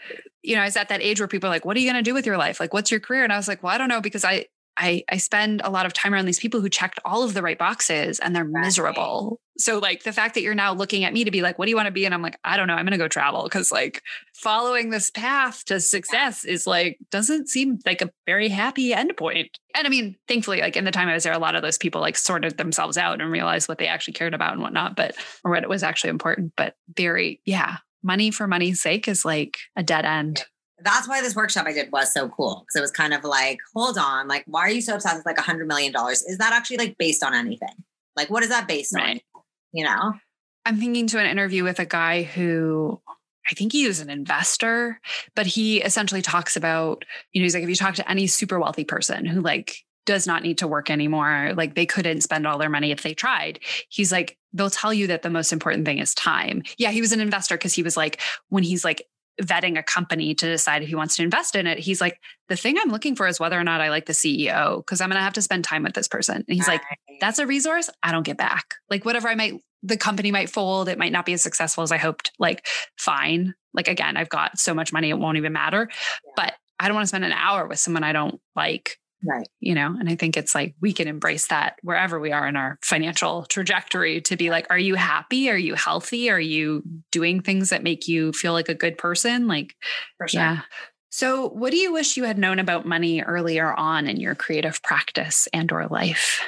you 0.44 0.56
know, 0.56 0.62
I 0.62 0.66
was 0.66 0.76
at 0.76 0.90
that 0.90 1.02
age 1.02 1.20
where 1.20 1.28
people 1.28 1.48
are 1.48 1.54
like, 1.54 1.66
what 1.66 1.78
are 1.78 1.80
you 1.80 1.92
going 1.92 2.04
to 2.04 2.10
do 2.10 2.16
with 2.16 2.26
your 2.26 2.38
life? 2.38 2.60
Like, 2.60 2.74
what's 2.74 2.90
your 2.90 3.00
career? 3.00 3.24
And 3.24 3.32
I 3.32 3.38
was 3.38 3.48
like, 3.48 3.62
well, 3.62 3.74
I 3.74 3.78
don't 3.78 3.90
know 3.90 4.02
because 4.02 4.26
I, 4.26 4.46
I, 4.78 5.04
I 5.10 5.18
spend 5.18 5.62
a 5.64 5.70
lot 5.70 5.86
of 5.86 5.94
time 5.94 6.14
around 6.14 6.26
these 6.26 6.40
people 6.40 6.62
who 6.62 6.70
checked 6.70 7.00
all 7.04 7.24
of 7.24 7.34
the 7.34 7.42
right 7.42 7.58
boxes 7.58 8.20
and 8.20 8.36
they're 8.36 8.46
right. 8.46 8.66
miserable. 8.66 9.40
So 9.58 9.80
like 9.80 10.04
the 10.04 10.14
fact 10.14 10.34
that 10.34 10.42
you're 10.42 10.56
now 10.56 10.74
looking 10.74 11.04
at 11.04 11.14
me 11.14 11.24
to 11.24 11.32
be 11.32 11.42
like, 11.42 11.60
what 11.60 11.66
do 11.66 11.70
you 11.70 11.76
want 11.76 11.88
to 11.88 11.92
be? 11.92 12.06
And 12.06 12.14
I'm 12.14 12.22
like, 12.22 12.40
I 12.44 12.58
don't 12.58 12.68
know. 12.68 12.74
I'm 12.74 12.86
going 12.86 12.94
to 12.94 12.98
go 12.98 13.08
travel. 13.08 13.48
Cause 13.50 13.72
like 13.72 14.02
following 14.34 14.90
this 14.90 15.12
path 15.12 15.66
to 15.66 15.80
success 15.80 16.46
is 16.46 16.66
like, 16.66 16.98
doesn't 17.12 17.50
seem 17.50 17.80
like 17.86 18.02
a 18.02 18.10
very 18.26 18.48
happy 18.50 18.92
endpoint. 18.92 19.50
And 19.76 19.86
I 19.86 19.90
mean, 19.90 20.16
thankfully, 20.28 20.62
like 20.62 20.78
in 20.78 20.86
the 20.86 20.92
time 20.92 21.10
I 21.10 21.14
was 21.14 21.24
there, 21.24 21.34
a 21.34 21.40
lot 21.40 21.56
of 21.56 21.62
those 21.62 21.78
people 21.78 22.02
like 22.02 22.18
sorted 22.18 22.58
themselves 22.58 22.98
out 22.98 23.22
and 23.22 23.32
realized 23.32 23.68
what 23.68 23.78
they 23.78 23.88
actually 23.88 24.14
cared 24.14 24.34
about 24.34 24.54
and 24.54 24.62
whatnot, 24.62 24.96
but 24.96 25.16
or 25.44 25.52
what 25.52 25.64
it 25.64 25.70
was 25.70 25.84
actually 25.84 26.12
important. 26.12 26.54
But 26.56 26.76
very, 26.96 27.42
yeah, 27.46 27.78
money 28.04 28.32
for 28.32 28.48
money's 28.48 28.82
sake 28.82 29.08
is 29.08 29.26
like 29.26 29.58
a 29.76 29.84
dead 29.84 30.06
end 30.06 30.46
that's 30.84 31.08
why 31.08 31.22
this 31.22 31.36
workshop 31.36 31.66
I 31.68 31.74
did 31.74 31.92
was 31.92 32.14
so 32.14 32.30
cool 32.30 32.66
because 32.66 32.76
it 32.76 32.82
was 32.82 32.92
kind 32.92 33.14
of 33.14 33.24
like, 33.24 33.60
hold 33.76 33.98
on, 33.98 34.28
like, 34.28 34.44
why 34.48 34.62
are 34.62 34.70
you 34.70 34.82
so 34.82 34.96
obsessed 34.96 35.18
with 35.18 35.26
like 35.26 35.38
a 35.38 35.44
hundred 35.44 35.68
million 35.68 35.92
dollars? 35.92 36.24
Is 36.24 36.38
that 36.38 36.54
actually 36.54 36.78
like 36.78 36.98
based 36.98 37.24
on 37.24 37.34
anything? 37.34 37.84
Like, 38.16 38.30
what 38.30 38.44
is 38.44 38.50
that 38.50 38.68
based 38.68 38.94
right. 38.96 39.24
on? 39.36 39.42
You 39.72 39.86
know? 39.86 40.14
I'm 40.66 40.78
thinking 40.78 41.08
to 41.08 41.20
an 41.20 41.26
interview 41.26 41.64
with 41.64 41.80
a 41.80 41.86
guy 41.86 42.24
who 42.24 43.02
I 43.50 43.56
think 43.56 43.72
he 43.72 43.84
is 43.84 44.00
an 44.00 44.10
investor, 44.10 45.00
but 45.36 45.46
he 45.46 45.82
essentially 45.82 46.22
talks 46.22 46.56
about, 46.56 47.04
you 47.34 47.42
know, 47.42 47.46
he's 47.46 47.54
like, 47.54 47.64
if 47.64 47.70
you 47.70 47.76
talk 47.76 47.96
to 47.96 48.10
any 48.10 48.28
super 48.28 48.60
wealthy 48.60 48.84
person 48.84 49.26
who 49.26 49.42
like 49.42 49.78
does 50.06 50.28
not 50.28 50.44
need 50.44 50.60
to 50.60 50.68
work 50.68 50.90
anymore, 50.90 51.54
like 51.56 51.76
they 51.76 51.86
couldn't 51.86 52.22
spend 52.22 52.46
all 52.46 52.58
their 52.58 52.70
money 52.70 52.92
if 52.92 53.02
they 53.02 53.14
tried, 53.14 53.60
he's 53.90 54.12
like, 54.12 54.38
they'll 54.54 54.70
tell 54.70 54.94
you 54.94 55.08
that 55.08 55.22
the 55.22 55.30
most 55.30 55.52
important 55.52 55.86
thing 55.86 56.00
is 56.00 56.14
time. 56.14 56.64
Yeah, 56.78 56.92
he 56.92 57.02
was 57.02 57.12
an 57.12 57.22
investor 57.22 57.58
because 57.58 57.74
he 57.74 57.84
was 57.84 57.98
like, 57.98 58.20
when 58.50 58.64
he's 58.64 58.84
like 58.84 59.08
vetting 59.42 59.78
a 59.78 59.84
company 59.84 60.34
to 60.36 60.46
decide 60.48 60.82
if 60.82 60.90
he 60.90 60.96
wants 60.96 61.16
to 61.18 61.24
invest 61.24 61.56
in 61.56 61.68
it, 61.68 61.80
he's 61.80 62.02
like, 62.02 62.20
the 62.50 62.56
thing 62.56 62.78
I'm 62.78 62.90
looking 62.90 63.16
for 63.16 63.28
is 63.28 63.40
whether 63.40 63.60
or 63.60 63.64
not 63.64 63.82
I 63.82 63.90
like 63.90 64.06
the 64.06 64.14
CEO 64.14 64.78
because 64.78 65.02
I'm 65.02 65.10
going 65.10 65.20
to 65.20 65.24
have 65.24 65.34
to 65.34 65.42
spend 65.42 65.64
time 65.64 65.84
with 65.84 65.94
this 65.94 66.08
person. 66.08 66.38
And 66.38 66.46
he's 66.48 66.68
like, 66.68 66.82
that's 67.20 67.40
a 67.40 67.48
resource 67.48 67.90
I 68.04 68.12
don't 68.12 68.24
get 68.24 68.38
back. 68.38 68.76
Like 68.90 69.06
whatever 69.06 69.30
I 69.30 69.36
might 69.36 69.62
the 69.84 69.98
company 69.98 70.32
might 70.32 70.50
fold. 70.50 70.90
It 70.90 70.98
might 70.98 71.12
not 71.12 71.26
be 71.26 71.34
as 71.34 71.42
successful 71.42 71.84
as 71.84 71.92
I 71.92 71.98
hoped. 71.98 72.32
Like, 72.40 72.68
fine. 72.98 73.54
Like, 73.74 73.88
again, 73.88 74.18
I've 74.18 74.30
got 74.30 74.60
so 74.60 74.74
much 74.74 74.94
money, 74.94 75.10
it 75.10 75.18
won't 75.18 75.38
even 75.38 75.54
matter. 75.54 75.88
Yeah. 75.90 76.32
But 76.36 76.54
I 76.80 76.88
don't 76.88 76.96
want 76.96 77.04
to 77.04 77.10
spend 77.10 77.26
an 77.26 77.32
hour 77.32 77.68
with 77.68 77.80
someone 77.80 78.04
I 78.04 78.14
don't 78.14 78.40
like. 78.56 78.98
Right. 79.24 79.48
You 79.60 79.76
know, 79.76 79.96
and 80.00 80.10
I 80.10 80.16
think 80.16 80.36
it's 80.36 80.56
like 80.56 80.76
we 80.82 80.94
can 80.94 81.08
embrace 81.08 81.48
that 81.48 81.78
wherever 81.84 82.20
we 82.20 82.32
are 82.32 82.48
in 82.48 82.56
our 82.56 82.80
financial 82.82 83.44
trajectory 83.44 84.22
to 84.22 84.36
be 84.36 84.50
like, 84.50 84.66
are 84.70 84.80
you 84.80 84.96
happy? 84.96 85.50
Are 85.50 85.58
you 85.58 85.76
healthy? 85.76 86.30
Are 86.30 86.40
you 86.40 86.84
doing 87.12 87.42
things 87.42 87.70
that 87.70 87.84
make 87.84 88.08
you 88.08 88.34
feel 88.34 88.54
like 88.54 88.70
a 88.70 88.74
good 88.76 88.98
person? 88.98 89.48
Like, 89.48 89.76
For 90.18 90.28
sure. 90.28 90.42
yeah. 90.42 90.62
So, 91.14 91.50
what 91.50 91.72
do 91.72 91.78
you 91.78 91.92
wish 91.92 92.16
you 92.16 92.24
had 92.24 92.38
known 92.38 92.58
about 92.58 92.86
money 92.86 93.22
earlier 93.22 93.74
on 93.74 94.08
in 94.08 94.18
your 94.18 94.34
creative 94.34 94.82
practice 94.82 95.48
and 95.54 95.72
or 95.72 95.88
life? 95.88 96.42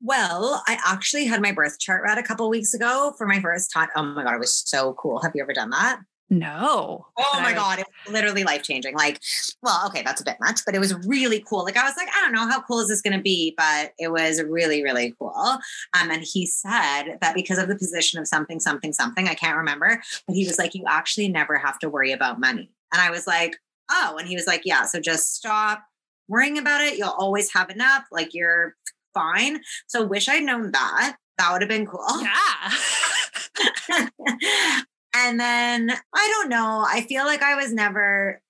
Well, 0.00 0.62
I 0.68 0.78
actually 0.84 1.24
had 1.24 1.42
my 1.42 1.50
birth 1.52 1.80
chart 1.80 2.02
read 2.04 2.18
a 2.18 2.22
couple 2.22 2.48
weeks 2.48 2.74
ago 2.74 3.14
for 3.18 3.26
my 3.26 3.40
first 3.40 3.72
time. 3.72 3.88
Oh 3.96 4.02
my 4.04 4.22
God, 4.22 4.34
it 4.34 4.38
was 4.38 4.54
so 4.66 4.94
cool. 4.94 5.20
Have 5.22 5.32
you 5.34 5.42
ever 5.42 5.52
done 5.52 5.70
that? 5.70 5.98
No. 6.30 7.06
Oh 7.18 7.40
my 7.40 7.50
I, 7.50 7.54
God. 7.54 7.78
It 7.78 7.86
was 8.06 8.12
literally 8.12 8.44
life 8.44 8.62
changing. 8.62 8.94
Like, 8.94 9.20
well, 9.62 9.86
okay, 9.86 10.02
that's 10.02 10.20
a 10.20 10.24
bit 10.24 10.36
much, 10.40 10.60
but 10.64 10.74
it 10.74 10.78
was 10.78 10.94
really 11.06 11.44
cool. 11.46 11.64
Like, 11.64 11.76
I 11.76 11.84
was 11.84 11.96
like, 11.96 12.08
I 12.08 12.20
don't 12.22 12.32
know, 12.32 12.48
how 12.48 12.62
cool 12.62 12.80
is 12.80 12.88
this 12.88 13.02
going 13.02 13.16
to 13.16 13.22
be? 13.22 13.54
But 13.56 13.92
it 13.98 14.10
was 14.10 14.42
really, 14.42 14.82
really 14.82 15.14
cool. 15.18 15.34
Um, 15.36 16.10
and 16.10 16.22
he 16.22 16.46
said 16.46 17.18
that 17.20 17.34
because 17.34 17.58
of 17.58 17.68
the 17.68 17.76
position 17.76 18.18
of 18.18 18.26
something, 18.26 18.58
something, 18.58 18.92
something, 18.92 19.28
I 19.28 19.34
can't 19.34 19.56
remember, 19.56 20.02
but 20.26 20.34
he 20.34 20.46
was 20.46 20.58
like, 20.58 20.74
you 20.74 20.84
actually 20.88 21.28
never 21.28 21.58
have 21.58 21.78
to 21.80 21.90
worry 21.90 22.12
about 22.12 22.40
money. 22.40 22.70
And 22.92 23.02
I 23.02 23.10
was 23.10 23.26
like, 23.26 23.56
oh, 23.90 24.16
and 24.18 24.26
he 24.26 24.34
was 24.34 24.46
like, 24.46 24.62
yeah, 24.64 24.86
so 24.86 25.00
just 25.00 25.34
stop 25.34 25.84
worrying 26.28 26.56
about 26.56 26.80
it. 26.80 26.96
You'll 26.96 27.08
always 27.10 27.52
have 27.52 27.68
enough. 27.68 28.04
Like, 28.10 28.32
you're 28.32 28.76
fine. 29.12 29.60
So 29.86 30.04
wish 30.04 30.28
I'd 30.28 30.42
known 30.42 30.72
that. 30.72 31.16
That 31.36 31.52
would 31.52 31.62
have 31.62 31.68
been 31.68 31.86
cool. 31.86 32.22
Yeah. 32.22 32.70
and 35.14 35.38
then 35.38 35.90
I 36.14 36.34
don't 36.34 36.48
know. 36.48 36.84
I 36.86 37.02
feel 37.02 37.24
like 37.24 37.42
I 37.42 37.54
was 37.54 37.72
never, 37.72 38.42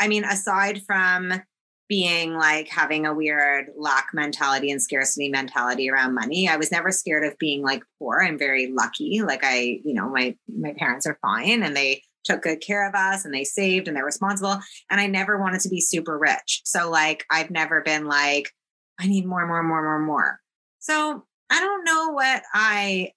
I 0.00 0.08
mean, 0.08 0.24
aside 0.24 0.82
from 0.82 1.42
being 1.88 2.34
like 2.34 2.68
having 2.68 3.04
a 3.04 3.12
weird 3.12 3.66
lack 3.76 4.08
mentality 4.14 4.70
and 4.70 4.80
scarcity 4.80 5.28
mentality 5.28 5.90
around 5.90 6.14
money, 6.14 6.48
I 6.48 6.56
was 6.56 6.72
never 6.72 6.90
scared 6.90 7.24
of 7.24 7.38
being 7.38 7.62
like 7.62 7.82
poor. 7.98 8.22
I'm 8.22 8.38
very 8.38 8.72
lucky. 8.72 9.20
Like 9.22 9.40
I, 9.42 9.80
you 9.84 9.92
know, 9.92 10.08
my 10.08 10.36
my 10.48 10.72
parents 10.78 11.06
are 11.06 11.18
fine 11.20 11.62
and 11.62 11.76
they 11.76 12.02
took 12.24 12.42
good 12.42 12.60
care 12.60 12.88
of 12.88 12.94
us 12.94 13.24
and 13.24 13.34
they 13.34 13.44
saved 13.44 13.88
and 13.88 13.96
they're 13.96 14.04
responsible. 14.04 14.58
And 14.90 15.00
I 15.00 15.06
never 15.06 15.38
wanted 15.38 15.60
to 15.62 15.68
be 15.68 15.80
super 15.80 16.16
rich. 16.16 16.62
So 16.64 16.88
like 16.88 17.24
I've 17.30 17.50
never 17.50 17.82
been 17.82 18.06
like, 18.06 18.50
I 18.98 19.06
need 19.06 19.26
more, 19.26 19.46
more, 19.46 19.62
more, 19.62 19.82
more, 19.82 19.98
more. 19.98 20.38
So 20.78 21.24
I 21.50 21.60
don't 21.60 21.84
know 21.84 22.10
what 22.10 22.42
I 22.54 23.10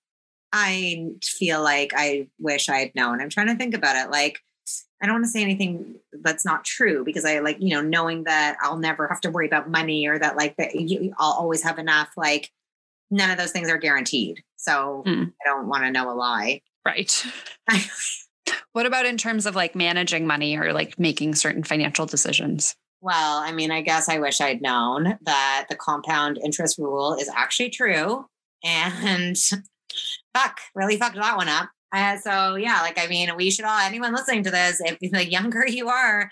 I 0.57 1.09
feel 1.21 1.61
like 1.61 1.91
I 1.93 2.29
wish 2.39 2.69
I 2.69 2.77
had 2.77 2.95
known. 2.95 3.19
I'm 3.19 3.29
trying 3.29 3.47
to 3.47 3.55
think 3.55 3.75
about 3.75 3.97
it. 3.97 4.09
Like, 4.09 4.39
I 5.03 5.05
don't 5.05 5.15
want 5.15 5.25
to 5.25 5.29
say 5.29 5.41
anything 5.41 5.95
that's 6.13 6.45
not 6.45 6.63
true 6.63 7.03
because 7.03 7.25
I 7.25 7.39
like, 7.39 7.57
you 7.59 7.75
know, 7.75 7.81
knowing 7.81 8.23
that 8.23 8.55
I'll 8.61 8.77
never 8.77 9.05
have 9.09 9.19
to 9.21 9.29
worry 9.29 9.47
about 9.47 9.69
money 9.69 10.07
or 10.07 10.17
that 10.17 10.37
like 10.37 10.55
that 10.55 10.73
you, 10.73 11.13
I'll 11.19 11.33
always 11.33 11.61
have 11.63 11.77
enough. 11.77 12.11
Like, 12.15 12.51
none 13.11 13.29
of 13.29 13.37
those 13.37 13.51
things 13.51 13.69
are 13.69 13.77
guaranteed. 13.77 14.43
So 14.55 15.03
mm. 15.05 15.25
I 15.27 15.45
don't 15.45 15.67
want 15.67 15.83
to 15.83 15.91
know 15.91 16.09
a 16.09 16.15
lie. 16.15 16.61
Right. 16.85 17.25
what 18.71 18.85
about 18.85 19.05
in 19.05 19.17
terms 19.17 19.45
of 19.45 19.57
like 19.57 19.75
managing 19.75 20.25
money 20.25 20.57
or 20.57 20.71
like 20.71 20.97
making 20.97 21.35
certain 21.35 21.63
financial 21.63 22.05
decisions? 22.05 22.77
Well, 23.01 23.39
I 23.39 23.51
mean, 23.51 23.71
I 23.71 23.81
guess 23.81 24.07
I 24.07 24.19
wish 24.19 24.39
I'd 24.39 24.61
known 24.61 25.17
that 25.23 25.65
the 25.69 25.75
compound 25.75 26.39
interest 26.41 26.77
rule 26.77 27.13
is 27.13 27.29
actually 27.35 27.71
true. 27.71 28.25
And 28.63 29.35
fuck, 30.35 30.59
really 30.73 30.97
fucked 30.97 31.15
that 31.15 31.37
one 31.37 31.49
up. 31.49 31.69
Uh, 31.93 32.17
so 32.17 32.55
yeah, 32.55 32.81
like 32.81 32.99
I 32.99 33.07
mean, 33.07 33.35
we 33.35 33.49
should 33.49 33.65
all 33.65 33.79
anyone 33.79 34.13
listening 34.13 34.43
to 34.43 34.51
this, 34.51 34.81
if 34.83 35.11
the 35.11 35.29
younger 35.29 35.65
you 35.67 35.89
are, 35.89 36.29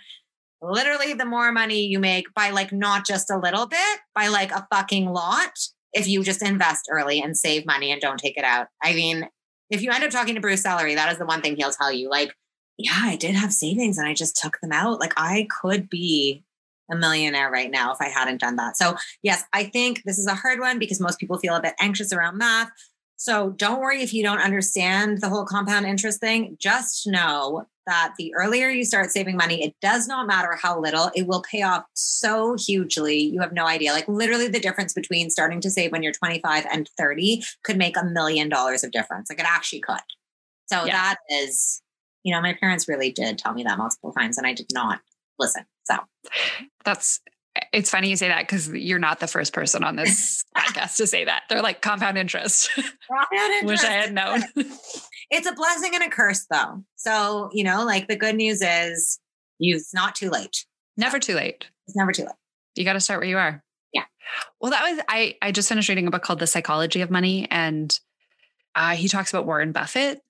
literally 0.61 1.13
the 1.13 1.25
more 1.25 1.51
money 1.51 1.85
you 1.85 1.99
make 1.99 2.33
by 2.33 2.49
like 2.49 2.71
not 2.71 3.05
just 3.05 3.29
a 3.29 3.37
little 3.37 3.67
bit, 3.67 3.99
by 4.15 4.27
like 4.27 4.51
a 4.51 4.67
fucking 4.71 5.07
lot, 5.07 5.53
if 5.93 6.07
you 6.07 6.23
just 6.23 6.41
invest 6.41 6.87
early 6.91 7.21
and 7.21 7.37
save 7.37 7.65
money 7.65 7.91
and 7.91 8.01
don't 8.01 8.19
take 8.19 8.37
it 8.37 8.43
out. 8.43 8.67
I 8.81 8.93
mean, 8.93 9.27
if 9.69 9.81
you 9.81 9.91
end 9.91 10.03
up 10.03 10.11
talking 10.11 10.35
to 10.35 10.41
Bruce 10.41 10.63
Sellery, 10.63 10.95
that 10.95 11.11
is 11.11 11.17
the 11.17 11.25
one 11.25 11.41
thing 11.41 11.55
he'll 11.55 11.71
tell 11.71 11.91
you. 11.91 12.09
Like, 12.09 12.33
yeah, 12.77 12.99
I 13.03 13.15
did 13.15 13.35
have 13.35 13.53
savings 13.53 13.97
and 13.97 14.07
I 14.07 14.13
just 14.13 14.35
took 14.35 14.59
them 14.61 14.71
out. 14.71 14.99
Like 14.99 15.13
I 15.17 15.47
could 15.61 15.89
be 15.89 16.43
a 16.91 16.95
millionaire 16.95 17.49
right 17.49 17.71
now 17.71 17.93
if 17.93 17.97
I 18.01 18.09
hadn't 18.09 18.41
done 18.41 18.55
that. 18.57 18.77
So, 18.77 18.95
yes, 19.21 19.43
I 19.53 19.65
think 19.65 20.01
this 20.03 20.17
is 20.17 20.27
a 20.27 20.35
hard 20.35 20.59
one 20.59 20.79
because 20.79 20.99
most 20.99 21.19
people 21.19 21.37
feel 21.37 21.55
a 21.55 21.61
bit 21.61 21.75
anxious 21.79 22.11
around 22.11 22.37
math. 22.37 22.69
So, 23.17 23.51
don't 23.51 23.79
worry 23.79 24.01
if 24.01 24.13
you 24.13 24.23
don't 24.23 24.41
understand 24.41 25.21
the 25.21 25.29
whole 25.29 25.45
compound 25.45 25.85
interest 25.85 26.19
thing. 26.19 26.57
Just 26.59 27.07
know 27.07 27.67
that 27.85 28.13
the 28.17 28.33
earlier 28.35 28.69
you 28.69 28.83
start 28.83 29.11
saving 29.11 29.37
money, 29.37 29.63
it 29.63 29.75
does 29.81 30.07
not 30.07 30.27
matter 30.27 30.57
how 30.61 30.79
little, 30.79 31.11
it 31.15 31.27
will 31.27 31.41
pay 31.41 31.61
off 31.61 31.83
so 31.93 32.55
hugely. 32.55 33.17
You 33.17 33.41
have 33.41 33.53
no 33.53 33.65
idea. 33.65 33.91
Like, 33.91 34.07
literally, 34.07 34.47
the 34.47 34.59
difference 34.59 34.93
between 34.93 35.29
starting 35.29 35.61
to 35.61 35.69
save 35.69 35.91
when 35.91 36.03
you're 36.03 36.13
25 36.13 36.65
and 36.71 36.89
30 36.97 37.43
could 37.63 37.77
make 37.77 37.97
a 37.97 38.05
million 38.05 38.49
dollars 38.49 38.83
of 38.83 38.91
difference. 38.91 39.29
Like, 39.29 39.39
it 39.39 39.45
actually 39.47 39.81
could. 39.81 39.97
So, 40.65 40.85
yeah. 40.85 40.91
that 40.91 41.17
is, 41.29 41.81
you 42.23 42.33
know, 42.33 42.41
my 42.41 42.53
parents 42.53 42.87
really 42.87 43.11
did 43.11 43.37
tell 43.37 43.53
me 43.53 43.63
that 43.63 43.77
multiple 43.77 44.11
times, 44.11 44.37
and 44.37 44.47
I 44.47 44.53
did 44.53 44.67
not 44.73 44.99
listen. 45.39 45.65
So 45.83 45.95
that's 46.85 47.19
it's 47.73 47.89
funny 47.89 48.09
you 48.09 48.15
say 48.15 48.27
that 48.27 48.43
because 48.43 48.69
you're 48.69 48.99
not 48.99 49.19
the 49.19 49.27
first 49.27 49.51
person 49.51 49.83
on 49.83 49.95
this 49.95 50.43
podcast 50.57 50.95
to 50.97 51.07
say 51.07 51.25
that. 51.25 51.43
They're 51.49 51.61
like 51.61 51.81
compound 51.81 52.17
interest. 52.17 52.69
Compound 52.75 53.53
interest. 53.53 53.65
Wish 53.65 53.83
I 53.83 53.93
had 53.93 54.13
known. 54.13 54.43
it's 55.31 55.47
a 55.47 55.53
blessing 55.53 55.95
and 55.95 56.03
a 56.03 56.09
curse 56.09 56.45
though. 56.49 56.83
So, 56.95 57.49
you 57.51 57.63
know, 57.63 57.83
like 57.83 58.07
the 58.07 58.15
good 58.15 58.35
news 58.35 58.61
is 58.61 59.19
you 59.57 59.75
it's 59.75 59.93
not 59.93 60.15
too 60.15 60.29
late. 60.29 60.65
Never 60.95 61.19
too 61.19 61.33
late. 61.33 61.65
It's 61.87 61.95
never 61.95 62.11
too 62.11 62.23
late. 62.23 62.35
You 62.75 62.85
got 62.85 62.93
to 62.93 62.99
start 62.99 63.19
where 63.19 63.29
you 63.29 63.37
are. 63.37 63.63
Yeah. 63.91 64.05
Well, 64.61 64.71
that 64.71 64.83
was 64.83 65.03
I 65.09 65.35
I 65.41 65.51
just 65.51 65.67
finished 65.67 65.89
reading 65.89 66.07
a 66.07 66.11
book 66.11 66.21
called 66.21 66.39
The 66.39 66.47
Psychology 66.47 67.01
of 67.01 67.09
Money 67.09 67.47
and 67.49 67.99
uh, 68.75 68.95
he 68.95 69.07
talks 69.07 69.33
about 69.33 69.45
Warren 69.45 69.71
Buffett 69.71 70.21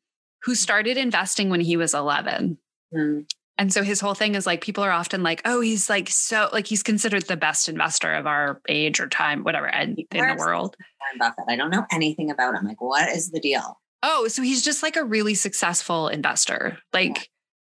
who 0.43 0.55
started 0.55 0.97
investing 0.97 1.49
when 1.49 1.61
he 1.61 1.77
was 1.77 1.93
11. 1.93 2.57
Mm. 2.93 3.25
And 3.57 3.71
so 3.71 3.83
his 3.83 3.99
whole 3.99 4.15
thing 4.15 4.35
is 4.35 4.45
like 4.47 4.61
people 4.61 4.83
are 4.83 4.91
often 4.91 5.21
like, 5.21 5.41
oh, 5.45 5.61
he's 5.61 5.89
like 5.89 6.09
so 6.09 6.49
like 6.51 6.65
he's 6.65 6.81
considered 6.81 7.27
the 7.27 7.37
best 7.37 7.69
investor 7.69 8.13
of 8.13 8.25
our 8.25 8.61
age 8.67 8.99
or 8.99 9.07
time, 9.07 9.43
whatever, 9.43 9.67
and 9.67 9.99
in 9.99 10.05
the 10.27 10.35
world. 10.39 10.75
Warren 10.99 11.19
Buffett. 11.19 11.45
I 11.47 11.55
don't 11.55 11.69
know 11.69 11.85
anything 11.91 12.31
about 12.31 12.55
him. 12.55 12.65
Like, 12.65 12.81
what 12.81 13.09
is 13.09 13.29
the 13.29 13.39
deal? 13.39 13.79
Oh, 14.01 14.27
so 14.27 14.41
he's 14.41 14.63
just 14.63 14.83
like 14.83 14.95
a 14.95 15.03
really 15.03 15.35
successful 15.35 16.07
investor, 16.07 16.79
like 16.93 17.15
yeah. 17.15 17.23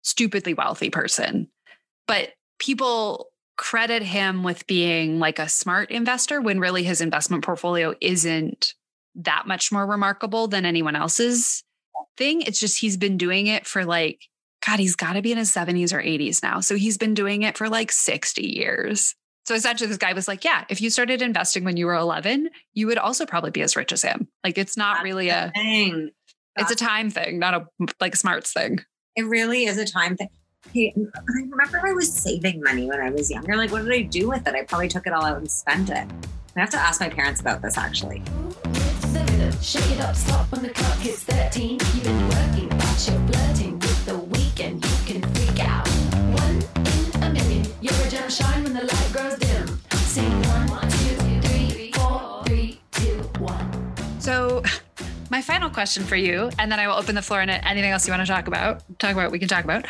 stupidly 0.03 0.53
wealthy 0.53 0.91
person. 0.91 1.49
But 2.07 2.31
people 2.59 3.31
credit 3.57 4.03
him 4.03 4.43
with 4.43 4.67
being 4.67 5.19
like 5.19 5.38
a 5.38 5.49
smart 5.49 5.91
investor 5.91 6.41
when 6.41 6.61
really 6.61 6.83
his 6.83 7.01
investment 7.01 7.45
portfolio 7.45 7.95
isn't 8.01 8.75
that 9.17 9.47
much 9.47 9.73
more 9.73 9.87
remarkable 9.87 10.49
than 10.49 10.64
anyone 10.64 10.97
else's 10.97 11.64
thing. 12.17 12.43
It's 12.43 12.61
just 12.61 12.79
he's 12.79 12.97
been 12.97 13.17
doing 13.17 13.47
it 13.47 13.67
for 13.67 13.85
like 13.85 14.29
God, 14.66 14.79
he's 14.79 14.97
got 14.97 15.14
to 15.14 15.23
be 15.23 15.33
in 15.33 15.38
his 15.38 15.53
70s 15.53 15.92
or 15.92 16.03
80s 16.03 16.42
now. 16.42 16.61
So 16.61 16.77
he's 16.77 16.99
been 16.99 17.14
doing 17.14 17.42
it 17.42 17.57
for 17.57 17.68
like 17.68 17.92
60 17.92 18.47
years. 18.47 19.14
So 19.47 19.55
essentially, 19.55 19.88
this 19.88 19.97
guy 19.97 20.12
was 20.12 20.29
like, 20.29 20.44
Yeah, 20.44 20.64
if 20.68 20.83
you 20.83 20.90
started 20.90 21.23
investing 21.23 21.64
when 21.64 21.77
you 21.77 21.87
were 21.87 21.94
11, 21.94 22.51
you 22.75 22.87
would 22.87 22.99
also 22.99 23.25
probably 23.25 23.51
be 23.51 23.62
as 23.62 23.77
rich 23.77 23.92
as 23.92 24.03
him. 24.03 24.29
Like, 24.44 24.59
it's 24.59 24.77
not 24.77 24.97
That's 24.97 25.05
really 25.05 25.29
a 25.31 25.51
thing. 25.55 26.11
It's 26.57 26.73
a 26.73 26.77
time 26.77 27.09
thing, 27.09 27.38
not 27.38 27.55
a 27.55 27.66
like 28.01 28.16
smarts 28.16 28.53
thing. 28.53 28.81
It 29.16 29.23
really 29.23 29.64
is 29.64 29.79
a 29.79 29.87
time 29.87 30.16
thing. 30.16 30.29
Hey, 30.73 30.92
I 30.97 31.21
remember 31.51 31.81
I 31.83 31.92
was 31.92 32.12
saving 32.12 32.61
money 32.62 32.87
when 32.87 33.01
I 33.01 33.11
was 33.11 33.31
younger. 33.31 33.57
Like, 33.57 33.71
what 33.71 33.85
did 33.85 33.94
I 33.94 34.03
do 34.03 34.29
with 34.29 34.47
it? 34.47 34.55
I 34.55 34.64
probably 34.64 34.88
took 34.88 35.07
it 35.07 35.12
all 35.12 35.25
out 35.25 35.38
and 35.38 35.51
spent 35.51 35.88
it. 35.88 36.07
I 36.57 36.61
have 36.61 36.71
to 36.71 36.77
ask 36.77 37.01
my 37.01 37.09
parents 37.09 37.40
about 37.40 37.62
this 37.62 37.79
actually. 37.79 38.23
Shake 39.62 39.90
it 39.90 40.01
up, 40.01 40.14
stop 40.14 40.51
when 40.53 40.62
the 40.62 40.68
clock 40.71 40.99
hits 40.99 41.25
13. 41.25 41.71
You've 41.71 42.05
been 42.05 42.29
working, 42.29 42.68
but 42.68 43.09
you're 43.09 43.29
flirting 43.29 43.67
final 55.48 55.70
question 55.70 56.04
for 56.04 56.14
you, 56.14 56.50
and 56.58 56.70
then 56.70 56.78
I 56.78 56.87
will 56.87 56.96
open 56.96 57.14
the 57.14 57.22
floor 57.22 57.40
and 57.40 57.50
anything 57.50 57.90
else 57.90 58.06
you 58.06 58.12
want 58.12 58.20
to 58.20 58.30
talk 58.30 58.48
about, 58.48 58.82
talk 58.98 59.12
about, 59.12 59.30
we 59.30 59.38
can 59.38 59.48
talk 59.48 59.64
about. 59.64 59.87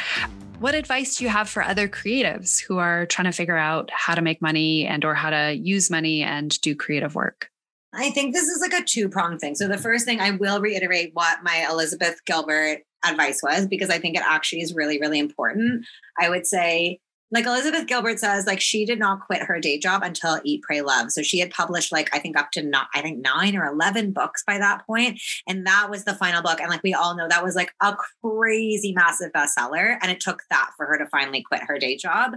What 0.60 0.76
advice 0.76 1.16
do 1.16 1.24
you 1.24 1.30
have 1.30 1.48
for 1.48 1.64
other 1.64 1.88
creatives 1.88 2.62
who 2.62 2.78
are 2.78 3.06
trying 3.06 3.24
to 3.24 3.32
figure 3.32 3.56
out 3.56 3.90
how 3.92 4.14
to 4.14 4.22
make 4.22 4.40
money 4.40 4.86
and 4.86 5.04
or 5.04 5.14
how 5.14 5.30
to 5.30 5.52
use 5.52 5.90
money 5.90 6.22
and 6.22 6.48
do 6.60 6.76
creative 6.76 7.16
work? 7.16 7.50
I 7.92 8.10
think 8.10 8.34
this 8.34 8.46
is 8.46 8.60
like 8.60 8.72
a 8.72 8.84
two 8.84 9.08
pronged 9.08 9.40
thing. 9.40 9.56
So 9.56 9.66
the 9.66 9.76
first 9.76 10.04
thing 10.04 10.20
I 10.20 10.30
will 10.30 10.60
reiterate 10.60 11.10
what 11.14 11.42
my 11.42 11.66
Elizabeth 11.68 12.24
Gilbert 12.24 12.82
advice 13.04 13.40
was 13.42 13.66
because 13.66 13.90
I 13.90 13.98
think 13.98 14.16
it 14.16 14.22
actually 14.24 14.60
is 14.60 14.76
really, 14.76 15.00
really 15.00 15.18
important. 15.18 15.84
I 16.20 16.28
would 16.28 16.46
say 16.46 17.00
like 17.30 17.44
Elizabeth 17.44 17.86
Gilbert 17.86 18.18
says, 18.18 18.46
like 18.46 18.60
she 18.60 18.84
did 18.84 18.98
not 18.98 19.20
quit 19.26 19.42
her 19.42 19.60
day 19.60 19.78
job 19.78 20.02
until 20.02 20.40
Eat, 20.44 20.62
Pray, 20.62 20.80
Love. 20.80 21.10
So 21.10 21.22
she 21.22 21.38
had 21.38 21.50
published 21.50 21.92
like 21.92 22.14
I 22.14 22.18
think 22.18 22.38
up 22.38 22.50
to 22.52 22.62
not 22.62 22.88
I 22.94 23.02
think 23.02 23.20
nine 23.20 23.56
or 23.56 23.66
eleven 23.66 24.12
books 24.12 24.42
by 24.46 24.58
that 24.58 24.86
point, 24.86 25.20
and 25.46 25.66
that 25.66 25.90
was 25.90 26.04
the 26.04 26.14
final 26.14 26.42
book. 26.42 26.60
And 26.60 26.70
like 26.70 26.82
we 26.82 26.94
all 26.94 27.16
know, 27.16 27.28
that 27.28 27.44
was 27.44 27.54
like 27.54 27.72
a 27.82 27.94
crazy 28.24 28.92
massive 28.92 29.32
bestseller, 29.32 29.98
and 30.00 30.10
it 30.10 30.20
took 30.20 30.42
that 30.50 30.70
for 30.76 30.86
her 30.86 30.98
to 30.98 31.06
finally 31.10 31.42
quit 31.42 31.62
her 31.66 31.78
day 31.78 31.96
job. 31.96 32.32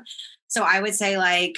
So 0.47 0.63
I 0.63 0.82
would 0.82 0.95
say 0.95 1.17
like 1.17 1.56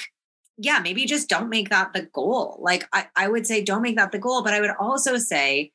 yeah, 0.58 0.80
maybe 0.84 1.06
just 1.06 1.30
don't 1.30 1.50
make 1.50 1.69
that 1.69 1.93
the 1.93 2.04
goal. 2.13 2.60
Like 2.62 2.88
I, 2.93 3.08
I 3.15 3.28
would 3.28 3.48
say 3.48 3.63
don't 3.63 3.82
make 3.82 3.96
that 3.96 4.12
the 4.12 4.19
goal, 4.19 4.43
but 4.43 4.54
I 4.54 4.62
would 4.62 4.69
also 4.80 5.17
say 5.17 5.72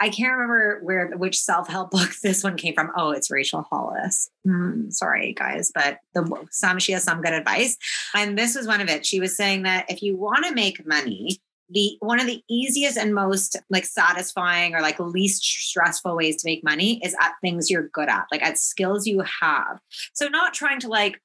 I 0.00 0.10
can't 0.10 0.32
remember 0.32 0.80
where 0.82 1.08
which 1.16 1.38
self 1.38 1.68
help 1.68 1.90
book 1.92 2.10
this 2.22 2.44
one 2.44 2.56
came 2.56 2.74
from. 2.74 2.90
Oh, 2.96 3.10
it's 3.10 3.30
Rachel 3.30 3.66
Hollis. 3.70 4.30
Mm, 4.46 4.92
sorry, 4.92 5.32
guys, 5.34 5.70
but 5.74 5.98
the 6.14 6.46
some 6.50 6.78
she 6.78 6.92
has 6.92 7.04
some 7.04 7.20
good 7.20 7.32
advice, 7.32 7.76
and 8.14 8.38
this 8.38 8.54
was 8.56 8.66
one 8.66 8.80
of 8.80 8.88
it. 8.88 9.04
She 9.04 9.20
was 9.20 9.36
saying 9.36 9.62
that 9.62 9.90
if 9.90 10.02
you 10.02 10.16
want 10.16 10.44
to 10.44 10.54
make 10.54 10.86
money, 10.86 11.40
the 11.70 11.96
one 12.00 12.20
of 12.20 12.26
the 12.26 12.42
easiest 12.48 12.96
and 12.96 13.14
most 13.14 13.56
like 13.70 13.84
satisfying 13.84 14.74
or 14.74 14.80
like 14.80 14.98
least 14.98 15.42
stressful 15.42 16.16
ways 16.16 16.36
to 16.36 16.48
make 16.48 16.64
money 16.64 17.00
is 17.04 17.14
at 17.20 17.34
things 17.42 17.70
you're 17.70 17.88
good 17.88 18.08
at, 18.08 18.26
like 18.30 18.42
at 18.42 18.58
skills 18.58 19.06
you 19.06 19.22
have. 19.40 19.80
So 20.14 20.28
not 20.28 20.54
trying 20.54 20.80
to 20.80 20.88
like 20.88 21.20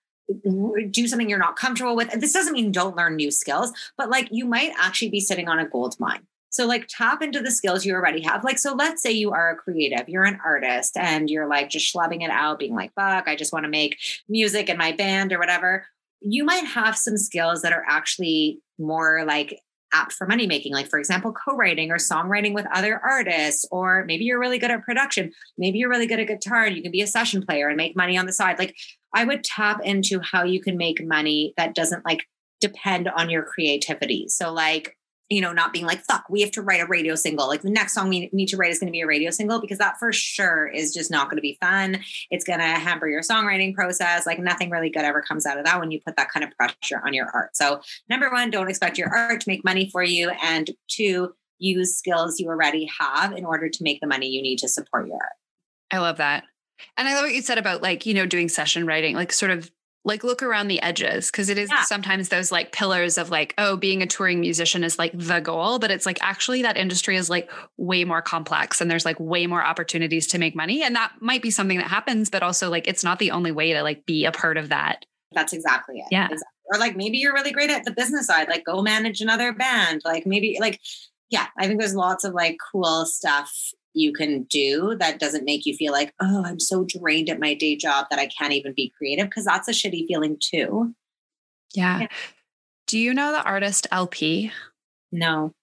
do 0.90 1.08
something 1.08 1.30
you're 1.30 1.40
not 1.40 1.56
comfortable 1.56 1.96
with. 1.96 2.12
This 2.20 2.34
doesn't 2.34 2.54
mean 2.54 2.72
don't 2.72 2.96
learn 2.96 3.16
new 3.16 3.32
skills, 3.32 3.72
but 3.98 4.10
like 4.10 4.30
you 4.32 4.46
might 4.46 4.72
actually 4.78 5.10
be 5.10 5.20
sitting 5.20 5.48
on 5.48 5.60
a 5.60 5.68
gold 5.68 5.96
mine. 6.00 6.26
So, 6.54 6.68
like, 6.68 6.86
tap 6.88 7.24
into 7.24 7.42
the 7.42 7.50
skills 7.50 7.84
you 7.84 7.96
already 7.96 8.22
have. 8.22 8.44
Like, 8.44 8.60
so 8.60 8.76
let's 8.76 9.02
say 9.02 9.12
you 9.12 9.32
are 9.32 9.50
a 9.50 9.56
creative, 9.56 10.08
you're 10.08 10.24
an 10.24 10.40
artist, 10.46 10.96
and 10.96 11.28
you're 11.28 11.48
like 11.48 11.70
just 11.70 11.92
schlubbing 11.92 12.24
it 12.24 12.30
out, 12.30 12.60
being 12.60 12.76
like, 12.76 12.94
fuck, 12.94 13.28
I 13.28 13.36
just 13.36 13.52
want 13.52 13.66
to 13.66 13.72
make 13.72 13.98
music 14.30 14.70
in 14.70 14.78
my 14.78 14.92
band 14.92 15.34
or 15.34 15.40
whatever. 15.40 15.88
You 16.22 16.44
might 16.44 16.66
have 16.66 16.96
some 16.96 17.18
skills 17.18 17.64
that 17.64 17.74
are 17.74 17.84
actually 17.90 18.60
more 18.78 19.26
like 19.26 19.60
apt 19.96 20.14
for 20.14 20.28
money 20.28 20.46
making, 20.46 20.74
like, 20.74 20.88
for 20.88 21.00
example, 21.00 21.34
co 21.34 21.56
writing 21.56 21.90
or 21.90 21.98
songwriting 21.98 22.54
with 22.54 22.68
other 22.72 23.02
artists, 23.04 23.66
or 23.72 24.06
maybe 24.06 24.24
you're 24.24 24.40
really 24.40 24.60
good 24.60 24.70
at 24.70 24.84
production. 24.84 25.32
Maybe 25.58 25.80
you're 25.80 25.90
really 25.90 26.08
good 26.08 26.20
at 26.20 26.28
guitar 26.28 26.66
and 26.66 26.76
you 26.76 26.84
can 26.84 26.92
be 26.92 27.02
a 27.02 27.08
session 27.08 27.44
player 27.44 27.68
and 27.68 27.78
make 27.78 27.96
money 27.96 28.16
on 28.16 28.28
the 28.28 28.34
side. 28.34 28.60
Like, 28.60 28.76
I 29.16 29.26
would 29.26 29.44
tap 29.44 29.80
into 29.84 30.20
how 30.20 30.44
you 30.44 30.62
can 30.62 30.78
make 30.78 31.04
money 31.04 31.56
that 31.58 31.74
doesn't 31.74 32.06
like 32.06 32.28
depend 32.62 33.08
on 33.08 33.32
your 33.32 33.42
creativity. 33.42 34.28
So, 34.28 34.54
like, 34.54 34.96
you 35.34 35.42
know, 35.42 35.52
not 35.52 35.74
being 35.74 35.86
like, 35.86 36.04
fuck, 36.04 36.26
we 36.30 36.42
have 36.42 36.52
to 36.52 36.62
write 36.62 36.80
a 36.80 36.86
radio 36.86 37.16
single. 37.16 37.48
Like 37.48 37.64
the 37.64 37.70
next 37.72 37.94
song 37.94 38.08
we 38.08 38.30
need 38.32 38.48
to 38.50 38.58
write 38.58 38.70
is 38.70 38.80
going 38.80 38.88
to 38.88 38.92
be 38.92 39.02
a 39.02 39.08
radio 39.08 39.32
single 39.32 39.60
because 39.60 39.80
that 39.80 39.98
for 39.98 40.14
sure 40.14 40.68
is 40.68 40.94
just 40.94 41.10
not 41.10 41.28
going 41.28 41.38
to 41.38 41.42
be 41.42 41.58
fun. 41.60 42.00
It's 42.30 42.46
going 42.46 42.60
to 42.60 42.66
hamper 42.66 43.08
your 43.08 43.22
songwriting 43.22 43.74
process. 43.74 44.28
Like 44.28 44.38
nothing 44.38 44.70
really 44.70 44.92
good 44.92 45.04
ever 45.04 45.24
comes 45.24 45.48
out 45.48 45.58
of 45.58 45.66
that 45.66 45.80
when 45.80 45.90
you 45.90 46.00
put 46.06 46.16
that 46.18 46.30
kind 46.30 46.44
of 46.44 46.52
pressure 46.56 47.02
on 47.04 47.16
your 47.16 47.30
art. 47.34 47.56
So, 47.58 47.82
number 48.10 48.30
one, 48.30 48.52
don't 48.52 48.70
expect 48.70 49.00
your 49.00 49.10
art 49.10 49.42
to 49.42 49.50
make 49.50 49.66
money 49.66 49.90
for 49.90 50.04
you. 50.04 50.30
And 50.44 50.70
two, 50.88 51.34
use 51.58 51.98
skills 51.98 52.40
you 52.40 52.48
already 52.48 52.88
have 53.00 53.34
in 53.34 53.44
order 53.44 53.70
to 53.70 53.84
make 53.84 54.02
the 54.02 54.08
money 54.08 54.28
you 54.28 54.42
need 54.42 54.60
to 54.60 54.68
support 54.68 55.08
your 55.08 55.16
art. 55.16 55.34
I 55.90 55.98
love 55.98 56.18
that. 56.18 56.44
And 56.96 57.08
I 57.08 57.16
love 57.16 57.24
what 57.24 57.34
you 57.34 57.42
said 57.42 57.58
about 57.58 57.82
like, 57.82 58.06
you 58.06 58.14
know, 58.14 58.28
doing 58.28 58.50
session 58.50 58.86
writing, 58.86 59.16
like 59.16 59.32
sort 59.32 59.52
of 59.52 59.72
like 60.06 60.24
look 60.24 60.44
around 60.44 60.68
the 60.68 60.82
edges 60.82 61.32
because 61.32 61.50
it 61.50 61.58
is 61.58 61.70
yeah. 61.70 61.84
sometimes 61.84 62.30
those 62.30 62.52
like 62.52 62.72
pillars 62.72 63.18
of 63.18 63.30
like 63.30 63.54
oh 63.58 63.78
being 63.78 64.02
a 64.02 64.08
touring 64.08 64.40
musician 64.40 64.84
is 64.84 65.00
like 65.00 65.12
the 65.14 65.40
goal 65.40 65.80
but 65.80 65.92
it's 65.92 66.06
like 66.06 66.18
actually 66.22 66.62
that 66.62 66.78
industry 66.78 67.16
is 67.16 67.30
like 67.30 67.50
way 67.78 68.04
more 68.04 68.22
complex 68.22 68.82
and 68.82 68.90
there's 68.92 69.06
like 69.06 69.20
way 69.20 69.48
more 69.48 69.64
opportunities 69.64 70.28
to 70.28 70.38
make 70.38 70.56
money 70.56 70.84
and 70.84 70.96
that 70.96 71.14
might 71.20 71.42
be 71.42 71.52
something 71.52 71.78
that 71.78 71.88
happens 71.88 72.30
but 72.30 72.44
also 72.44 72.70
like 72.70 72.88
it's 72.88 73.04
not 73.04 73.20
the 73.20 73.32
only 73.32 73.52
way 73.52 73.74
to 73.74 73.82
like 73.82 74.06
be 74.06 74.26
a 74.26 74.32
part 74.32 74.58
of 74.58 74.70
that 74.70 75.06
that's 75.32 75.54
exactly 75.54 75.96
it 75.98 76.06
yeah 76.12 76.26
exactly. 76.26 76.48
or 76.66 76.80
like 76.80 76.96
maybe 76.96 77.18
you're 77.18 77.34
really 77.34 77.52
great 77.52 77.70
at 77.70 77.84
the 77.86 77.92
business 77.92 78.28
side 78.28 78.48
like 78.50 78.66
go 78.66 78.82
manage 78.82 79.22
another 79.22 79.54
band 79.54 80.02
like 80.06 80.26
maybe 80.26 80.58
like 80.60 80.80
yeah 81.30 81.48
i 81.58 81.68
think 81.68 81.80
there's 81.80 81.96
lots 81.96 82.24
of 82.24 82.34
like 82.34 82.58
cool 82.72 83.06
stuff 83.06 83.72
you 83.94 84.14
can 84.14 84.44
do 84.44 84.96
that 85.00 85.20
doesn't 85.20 85.46
make 85.46 85.66
you 85.66 85.76
feel 85.76 85.92
like, 85.92 86.14
oh, 86.20 86.44
I'm 86.46 86.60
so 86.60 86.86
drained 86.88 87.30
at 87.30 87.40
my 87.40 87.54
day 87.54 87.76
job 87.76 88.08
that 88.10 88.20
I 88.20 88.28
can't 88.28 88.54
even 88.54 88.74
be 88.74 88.92
creative 88.98 89.28
because 89.28 89.46
that's 89.46 89.68
a 89.68 89.72
shitty 89.72 90.08
feeling 90.08 90.38
too. 90.40 90.94
Yeah. 91.74 92.02
yeah. 92.02 92.08
Do 92.88 93.00
you 93.00 93.14
know 93.14 93.32
the 93.32 93.44
artist 93.44 93.88
LP? 93.92 94.52
No. 95.12 95.54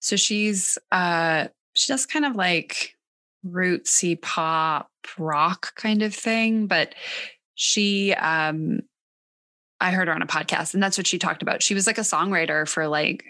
So 0.00 0.16
she's 0.16 0.78
uh 0.90 1.48
she 1.74 1.92
does 1.92 2.06
kind 2.06 2.24
of 2.24 2.34
like 2.34 2.96
rootsy 3.46 4.20
pop 4.20 4.90
rock 5.18 5.74
kind 5.74 6.02
of 6.02 6.14
thing, 6.14 6.66
but 6.66 6.94
she 7.54 8.14
um 8.14 8.80
I 9.80 9.92
heard 9.92 10.08
her 10.08 10.14
on 10.14 10.22
a 10.22 10.26
podcast 10.26 10.74
and 10.74 10.82
that's 10.82 10.98
what 10.98 11.06
she 11.06 11.18
talked 11.18 11.42
about. 11.42 11.62
She 11.62 11.74
was 11.74 11.86
like 11.86 11.98
a 11.98 12.02
songwriter 12.02 12.68
for 12.68 12.86
like 12.86 13.24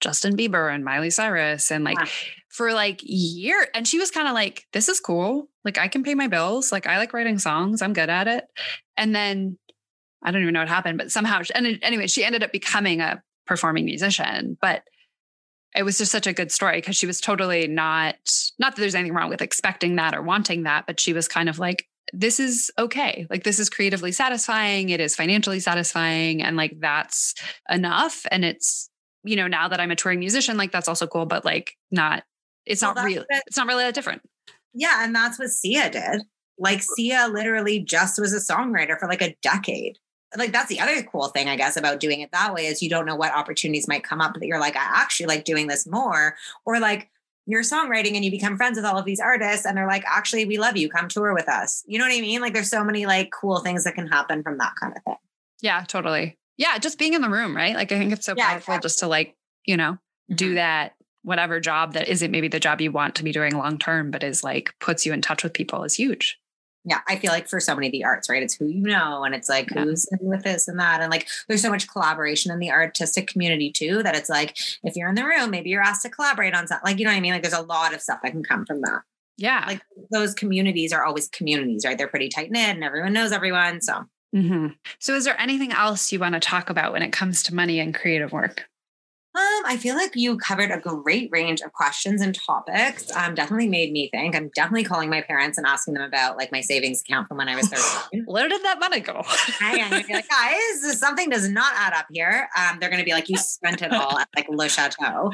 Justin 0.00 0.36
Bieber 0.36 0.72
and 0.72 0.84
Miley 0.84 1.10
Cyrus 1.10 1.70
and 1.70 1.84
like 1.84 2.08
for 2.52 2.72
like 2.74 3.00
year 3.02 3.66
and 3.74 3.88
she 3.88 3.98
was 3.98 4.10
kind 4.10 4.28
of 4.28 4.34
like 4.34 4.66
this 4.72 4.88
is 4.88 5.00
cool. 5.00 5.48
Like 5.64 5.78
i 5.78 5.88
can 5.88 6.04
pay 6.04 6.14
my 6.14 6.28
bills. 6.28 6.70
Like 6.70 6.86
i 6.86 6.98
like 6.98 7.12
writing 7.12 7.38
songs. 7.38 7.82
I'm 7.82 7.94
good 7.94 8.10
at 8.10 8.28
it. 8.28 8.44
And 8.96 9.14
then 9.14 9.58
i 10.22 10.30
don't 10.30 10.42
even 10.42 10.54
know 10.54 10.60
what 10.60 10.68
happened 10.68 10.98
but 10.98 11.10
somehow 11.10 11.40
and 11.54 11.78
anyway 11.82 12.06
she 12.06 12.24
ended 12.24 12.44
up 12.44 12.52
becoming 12.52 13.00
a 13.00 13.20
performing 13.44 13.84
musician 13.84 14.56
but 14.60 14.84
it 15.74 15.82
was 15.82 15.98
just 15.98 16.12
such 16.12 16.28
a 16.28 16.32
good 16.32 16.52
story 16.52 16.76
because 16.76 16.94
she 16.94 17.06
was 17.06 17.20
totally 17.20 17.66
not 17.66 18.14
not 18.58 18.76
that 18.76 18.80
there's 18.80 18.94
anything 18.94 19.14
wrong 19.14 19.30
with 19.30 19.42
expecting 19.42 19.96
that 19.96 20.14
or 20.14 20.22
wanting 20.22 20.62
that 20.62 20.86
but 20.86 21.00
she 21.00 21.12
was 21.12 21.26
kind 21.26 21.48
of 21.48 21.58
like 21.58 21.88
this 22.12 22.38
is 22.40 22.70
okay. 22.78 23.26
Like 23.30 23.44
this 23.44 23.58
is 23.58 23.70
creatively 23.70 24.12
satisfying. 24.12 24.90
It 24.90 25.00
is 25.00 25.14
financially 25.14 25.60
satisfying 25.60 26.42
and 26.42 26.56
like 26.56 26.78
that's 26.78 27.34
enough 27.70 28.26
and 28.30 28.44
it's 28.44 28.90
you 29.24 29.36
know 29.36 29.46
now 29.46 29.68
that 29.68 29.80
i'm 29.80 29.90
a 29.90 29.96
touring 29.96 30.18
musician 30.18 30.56
like 30.56 30.72
that's 30.72 30.88
also 30.88 31.06
cool 31.06 31.26
but 31.26 31.44
like 31.44 31.76
not 31.90 32.24
it's 32.66 32.82
well, 32.82 32.94
not 32.94 33.04
real. 33.04 33.22
It. 33.22 33.42
It's 33.46 33.56
not 33.56 33.66
really 33.66 33.84
that 33.84 33.94
different. 33.94 34.22
Yeah. 34.74 35.04
And 35.04 35.14
that's 35.14 35.38
what 35.38 35.50
Sia 35.50 35.90
did. 35.90 36.22
Like 36.58 36.82
Sia 36.82 37.28
literally 37.28 37.80
just 37.80 38.20
was 38.20 38.32
a 38.32 38.52
songwriter 38.52 38.98
for 38.98 39.08
like 39.08 39.22
a 39.22 39.36
decade. 39.42 39.98
Like 40.36 40.52
that's 40.52 40.68
the 40.68 40.80
other 40.80 41.02
cool 41.02 41.28
thing, 41.28 41.48
I 41.48 41.56
guess, 41.56 41.76
about 41.76 42.00
doing 42.00 42.20
it 42.20 42.32
that 42.32 42.54
way 42.54 42.66
is 42.66 42.82
you 42.82 42.88
don't 42.88 43.04
know 43.04 43.16
what 43.16 43.34
opportunities 43.34 43.88
might 43.88 44.04
come 44.04 44.20
up 44.20 44.34
that 44.34 44.46
you're 44.46 44.60
like, 44.60 44.76
I 44.76 44.80
actually 44.82 45.26
like 45.26 45.44
doing 45.44 45.66
this 45.66 45.86
more. 45.86 46.36
Or 46.64 46.80
like 46.80 47.10
you're 47.46 47.62
songwriting 47.62 48.14
and 48.14 48.24
you 48.24 48.30
become 48.30 48.56
friends 48.56 48.76
with 48.76 48.84
all 48.84 48.96
of 48.96 49.04
these 49.04 49.20
artists 49.20 49.66
and 49.66 49.76
they're 49.76 49.86
like, 49.86 50.04
actually, 50.06 50.44
we 50.44 50.58
love 50.58 50.76
you. 50.76 50.88
Come 50.88 51.08
tour 51.08 51.34
with 51.34 51.48
us. 51.48 51.82
You 51.86 51.98
know 51.98 52.06
what 52.06 52.16
I 52.16 52.20
mean? 52.20 52.40
Like 52.40 52.54
there's 52.54 52.70
so 52.70 52.84
many 52.84 53.04
like 53.04 53.30
cool 53.30 53.58
things 53.58 53.84
that 53.84 53.94
can 53.94 54.06
happen 54.06 54.42
from 54.42 54.58
that 54.58 54.74
kind 54.80 54.94
of 54.96 55.02
thing. 55.02 55.16
Yeah, 55.60 55.84
totally. 55.86 56.38
Yeah, 56.56 56.78
just 56.78 56.98
being 56.98 57.14
in 57.14 57.20
the 57.22 57.30
room, 57.30 57.56
right? 57.56 57.74
Like 57.74 57.92
I 57.92 57.98
think 57.98 58.12
it's 58.12 58.24
so 58.24 58.34
yeah, 58.36 58.50
powerful 58.50 58.74
exactly. 58.74 58.88
just 58.88 58.98
to 59.00 59.06
like, 59.08 59.36
you 59.66 59.76
know, 59.76 59.92
mm-hmm. 59.92 60.34
do 60.36 60.54
that 60.54 60.94
whatever 61.22 61.60
job 61.60 61.94
that 61.94 62.08
isn't 62.08 62.30
maybe 62.30 62.48
the 62.48 62.60
job 62.60 62.80
you 62.80 62.92
want 62.92 63.14
to 63.16 63.24
be 63.24 63.32
doing 63.32 63.56
long 63.56 63.78
term, 63.78 64.10
but 64.10 64.22
is 64.22 64.44
like 64.44 64.74
puts 64.80 65.06
you 65.06 65.12
in 65.12 65.22
touch 65.22 65.42
with 65.42 65.54
people 65.54 65.84
is 65.84 65.94
huge. 65.94 66.38
Yeah, 66.84 66.98
I 67.06 67.16
feel 67.16 67.30
like 67.30 67.48
for 67.48 67.60
so 67.60 67.76
many 67.76 67.86
of 67.86 67.92
the 67.92 68.04
arts, 68.04 68.28
right? 68.28 68.42
It's 68.42 68.54
who 68.54 68.66
you 68.66 68.82
know, 68.82 69.22
and 69.22 69.34
it's 69.36 69.48
like 69.48 69.70
yeah. 69.70 69.84
who's 69.84 70.08
in 70.10 70.18
with 70.26 70.42
this 70.42 70.66
and 70.66 70.80
that, 70.80 71.00
and 71.00 71.12
like 71.12 71.28
there's 71.46 71.62
so 71.62 71.70
much 71.70 71.88
collaboration 71.88 72.50
in 72.50 72.58
the 72.58 72.72
artistic 72.72 73.28
community 73.28 73.70
too 73.70 74.02
that 74.02 74.16
it's 74.16 74.28
like 74.28 74.56
if 74.82 74.96
you're 74.96 75.08
in 75.08 75.14
the 75.14 75.24
room, 75.24 75.50
maybe 75.50 75.70
you're 75.70 75.82
asked 75.82 76.02
to 76.02 76.10
collaborate 76.10 76.54
on 76.54 76.66
something. 76.66 76.84
Like 76.84 76.98
you 76.98 77.04
know 77.04 77.12
what 77.12 77.18
I 77.18 77.20
mean? 77.20 77.32
Like 77.32 77.42
there's 77.42 77.54
a 77.54 77.62
lot 77.62 77.94
of 77.94 78.02
stuff 78.02 78.18
that 78.22 78.32
can 78.32 78.42
come 78.42 78.66
from 78.66 78.80
that. 78.80 79.02
Yeah, 79.36 79.64
like 79.66 79.82
those 80.10 80.34
communities 80.34 80.92
are 80.92 81.04
always 81.04 81.28
communities, 81.28 81.84
right? 81.84 81.96
They're 81.96 82.08
pretty 82.08 82.28
tight 82.28 82.50
knit, 82.50 82.70
and 82.70 82.82
everyone 82.82 83.12
knows 83.12 83.30
everyone. 83.30 83.80
So, 83.80 84.04
mm-hmm. 84.34 84.68
so 84.98 85.14
is 85.14 85.24
there 85.24 85.40
anything 85.40 85.70
else 85.70 86.10
you 86.10 86.18
want 86.18 86.34
to 86.34 86.40
talk 86.40 86.68
about 86.68 86.92
when 86.92 87.02
it 87.02 87.12
comes 87.12 87.44
to 87.44 87.54
money 87.54 87.78
and 87.78 87.94
creative 87.94 88.32
work? 88.32 88.64
Um, 89.34 89.62
I 89.64 89.78
feel 89.78 89.94
like 89.96 90.12
you 90.14 90.36
covered 90.36 90.70
a 90.70 90.78
great 90.78 91.30
range 91.32 91.62
of 91.62 91.72
questions 91.72 92.20
and 92.20 92.34
topics. 92.34 93.10
Um, 93.16 93.34
definitely 93.34 93.66
made 93.68 93.90
me 93.90 94.10
think. 94.10 94.36
I'm 94.36 94.50
definitely 94.54 94.84
calling 94.84 95.08
my 95.08 95.22
parents 95.22 95.56
and 95.56 95.66
asking 95.66 95.94
them 95.94 96.02
about 96.02 96.36
like 96.36 96.52
my 96.52 96.60
savings 96.60 97.00
account 97.00 97.28
from 97.28 97.38
when 97.38 97.48
I 97.48 97.56
was 97.56 97.68
13. 98.10 98.24
Where 98.26 98.46
did 98.48 98.62
that 98.62 98.78
money 98.78 99.00
go? 99.00 99.22
I 99.60 99.78
am 99.78 99.90
be 100.06 100.12
like, 100.12 100.28
guys, 100.82 100.98
something 100.98 101.30
does 101.30 101.48
not 101.48 101.72
add 101.76 101.94
up 101.94 102.06
here. 102.12 102.46
Um, 102.58 102.78
they're 102.78 102.90
gonna 102.90 103.04
be 103.04 103.12
like, 103.12 103.30
you 103.30 103.38
spent 103.38 103.80
it 103.80 103.92
all 103.92 104.18
at 104.18 104.28
like 104.36 104.48
Le 104.50 104.68
Chateau. 104.68 105.32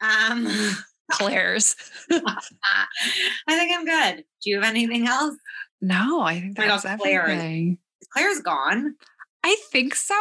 Um 0.00 0.48
Claire's. 1.10 1.76
I 2.10 2.86
think 3.48 3.72
I'm 3.72 3.84
good. 3.84 4.24
Do 4.42 4.50
you 4.50 4.56
have 4.56 4.64
anything 4.70 5.06
else? 5.06 5.36
No, 5.82 6.22
I 6.22 6.40
think 6.40 6.56
that's 6.56 6.82
Claire. 6.98 7.22
everything. 7.24 7.76
Claire's 8.10 8.40
gone. 8.40 8.94
I 9.44 9.54
think 9.70 9.94
so. 9.94 10.14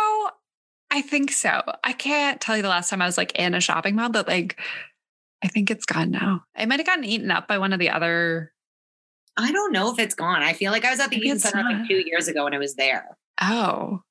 I 0.93 1.01
think 1.01 1.31
so. 1.31 1.63
I 1.83 1.91
can't 1.91 2.39
tell 2.39 2.55
you 2.55 2.61
the 2.61 2.69
last 2.69 2.91
time 2.91 3.01
I 3.01 3.07
was 3.07 3.17
like 3.17 3.31
in 3.33 3.55
a 3.55 3.59
shopping 3.59 3.95
mall, 3.95 4.09
but 4.09 4.27
like 4.27 4.59
I 5.43 5.47
think 5.47 5.71
it's 5.71 5.87
gone 5.87 6.11
now. 6.11 6.43
I 6.55 6.67
might 6.67 6.79
have 6.79 6.85
gotten 6.85 7.03
eaten 7.03 7.31
up 7.31 7.47
by 7.47 7.57
one 7.57 7.73
of 7.73 7.79
the 7.79 7.89
other. 7.89 8.53
I 9.35 9.51
don't 9.51 9.71
know 9.71 9.91
if 9.91 9.97
it's 9.97 10.13
gone. 10.13 10.43
I 10.43 10.53
feel 10.53 10.71
like 10.71 10.85
I 10.85 10.91
was 10.91 10.99
at 10.99 11.09
the 11.09 11.17
Eaton 11.17 11.39
Center 11.39 11.63
like 11.63 11.87
two 11.87 12.03
years 12.05 12.27
ago 12.27 12.43
when 12.43 12.53
I 12.53 12.59
was 12.59 12.75
there. 12.75 13.17
Oh. 13.41 14.03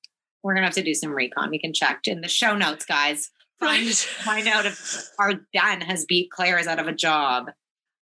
We're 0.42 0.54
gonna 0.54 0.66
have 0.66 0.74
to 0.74 0.82
do 0.82 0.92
some 0.92 1.12
recon. 1.12 1.50
We 1.50 1.60
can 1.60 1.72
check 1.72 2.00
in 2.08 2.20
the 2.20 2.26
show 2.26 2.56
notes, 2.56 2.84
guys. 2.84 3.30
Find 3.60 3.88
find 3.88 4.48
out 4.48 4.66
if 4.66 5.06
our 5.20 5.34
den 5.54 5.82
has 5.82 6.04
beat 6.04 6.32
Claire's 6.32 6.66
out 6.66 6.80
of 6.80 6.88
a 6.88 6.92
job. 6.92 7.52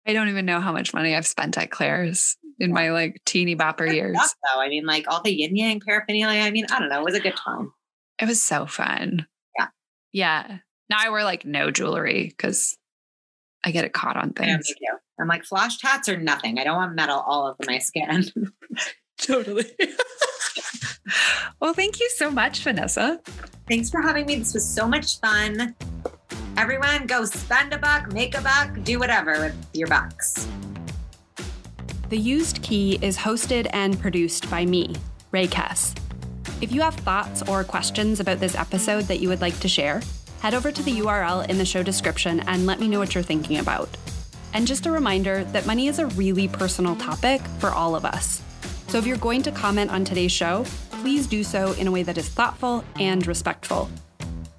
I 0.08 0.14
don't 0.14 0.30
even 0.30 0.46
know 0.46 0.62
how 0.62 0.72
much 0.72 0.94
money 0.94 1.14
I've 1.14 1.28
spent 1.28 1.58
at 1.58 1.70
Claire's 1.70 2.38
in 2.60 2.72
my 2.72 2.92
like 2.92 3.22
teeny 3.26 3.58
bopper 3.58 3.94
years. 3.94 4.16
Stuff, 4.18 4.36
though. 4.42 4.62
I 4.62 4.70
mean, 4.70 4.86
like 4.86 5.06
all 5.10 5.22
the 5.22 5.34
yin 5.34 5.58
yang 5.58 5.82
paraphernalia. 5.82 6.44
I 6.44 6.52
mean, 6.52 6.66
I 6.72 6.80
don't 6.80 6.88
know. 6.88 7.02
It 7.02 7.04
was 7.04 7.16
a 7.16 7.20
good 7.20 7.36
time. 7.36 7.74
It 8.24 8.28
was 8.28 8.42
so 8.42 8.66
fun. 8.66 9.28
Yeah. 9.60 9.68
Yeah. 10.14 10.58
Now 10.90 10.98
I 11.02 11.10
wear 11.10 11.26
like 11.26 11.44
no 11.44 11.72
jewelry 11.72 12.30
because 12.30 12.78
I 13.66 13.72
get 13.72 13.84
it 13.84 13.92
caught 13.92 14.16
on 14.16 14.32
things. 14.32 14.66
Yeah, 14.80 14.92
I'm 15.20 15.28
like 15.28 15.44
flash 15.44 15.78
tats 15.78 16.08
are 16.08 16.16
nothing. 16.16 16.58
I 16.58 16.64
don't 16.64 16.78
want 16.78 16.96
metal 16.96 17.20
all 17.20 17.48
over 17.48 17.58
my 17.68 17.80
skin. 17.80 18.24
totally. 19.18 19.66
well, 21.60 21.74
thank 21.74 22.00
you 22.00 22.10
so 22.12 22.32
much, 22.32 22.64
Vanessa. 22.64 23.20
Thanks 23.68 23.90
for 23.90 24.02
having 24.02 24.26
me. 24.26 24.36
This 24.36 24.54
was 24.54 24.66
so 24.66 24.88
much 24.88 25.20
fun. 25.20 25.76
Everyone, 26.56 27.06
go 27.06 27.26
spend 27.26 27.74
a 27.74 27.78
buck, 27.78 28.14
make 28.14 28.38
a 28.38 28.42
buck, 28.42 28.82
do 28.84 29.00
whatever 29.00 29.34
with 29.34 29.68
your 29.74 29.90
bucks. 29.90 30.48
The 32.08 32.18
Used 32.18 32.62
Key 32.62 33.00
is 33.02 33.18
hosted 33.18 33.68
and 33.74 34.00
produced 34.00 34.50
by 34.50 34.66
me, 34.66 34.96
Rae 35.32 35.48
Kess. 35.48 35.94
If 36.64 36.72
you 36.72 36.80
have 36.80 36.96
thoughts 36.96 37.42
or 37.42 37.66
questions 37.66 38.22
about 38.22 38.40
this 38.40 38.56
episode 38.56 39.04
that 39.10 39.20
you 39.20 39.28
would 39.28 39.42
like 39.42 39.60
to 39.60 39.68
share, 39.68 40.02
head 40.40 40.54
over 40.54 40.72
to 40.72 40.82
the 40.82 41.00
URL 41.02 41.46
in 41.50 41.58
the 41.58 41.66
show 41.66 41.84
description 41.84 42.40
and 42.48 42.66
let 42.66 42.80
me 42.80 42.88
know 42.88 43.00
what 43.00 43.14
you're 43.14 43.22
thinking 43.22 43.58
about. 43.58 43.90
And 44.54 44.66
just 44.66 44.86
a 44.86 44.92
reminder 44.92 45.44
that 45.44 45.66
money 45.66 45.90
is 45.90 46.00
a 46.00 46.08
really 46.08 46.48
personal 46.48 46.96
topic 46.96 47.42
for 47.60 47.72
all 47.72 47.98
of 47.98 48.06
us. 48.06 48.42
So 48.88 48.98
if 48.98 49.06
you're 49.06 49.18
going 49.18 49.44
to 49.44 49.52
comment 49.52 49.92
on 49.92 50.06
today's 50.06 50.32
show, 50.32 50.64
please 51.02 51.28
do 51.28 51.44
so 51.44 51.74
in 51.74 51.88
a 51.88 51.92
way 51.92 52.02
that 52.02 52.18
is 52.18 52.30
thoughtful 52.30 52.86
and 52.98 53.28
respectful. 53.28 53.90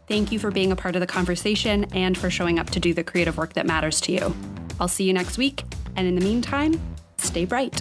Thank 0.07 0.31
you 0.31 0.39
for 0.39 0.51
being 0.51 0.73
a 0.73 0.77
part 0.77 0.97
of 0.97 1.01
the 1.01 1.07
conversation 1.07 1.85
and 1.95 2.19
for 2.19 2.29
showing 2.29 2.59
up 2.59 2.69
to 2.73 2.81
do 2.81 2.93
the 2.93 3.03
creative 3.03 3.39
work 3.39 3.55
that 3.55 3.65
matters 3.65 3.99
to 4.03 4.13
you. 4.13 4.37
I'll 4.79 4.89
see 4.89 5.05
you 5.05 5.15
next 5.15 5.39
week, 5.39 5.63
and 5.97 6.07
in 6.07 6.17
the 6.17 6.21
meantime, 6.21 6.79
stay 7.17 7.47
bright. 7.47 7.81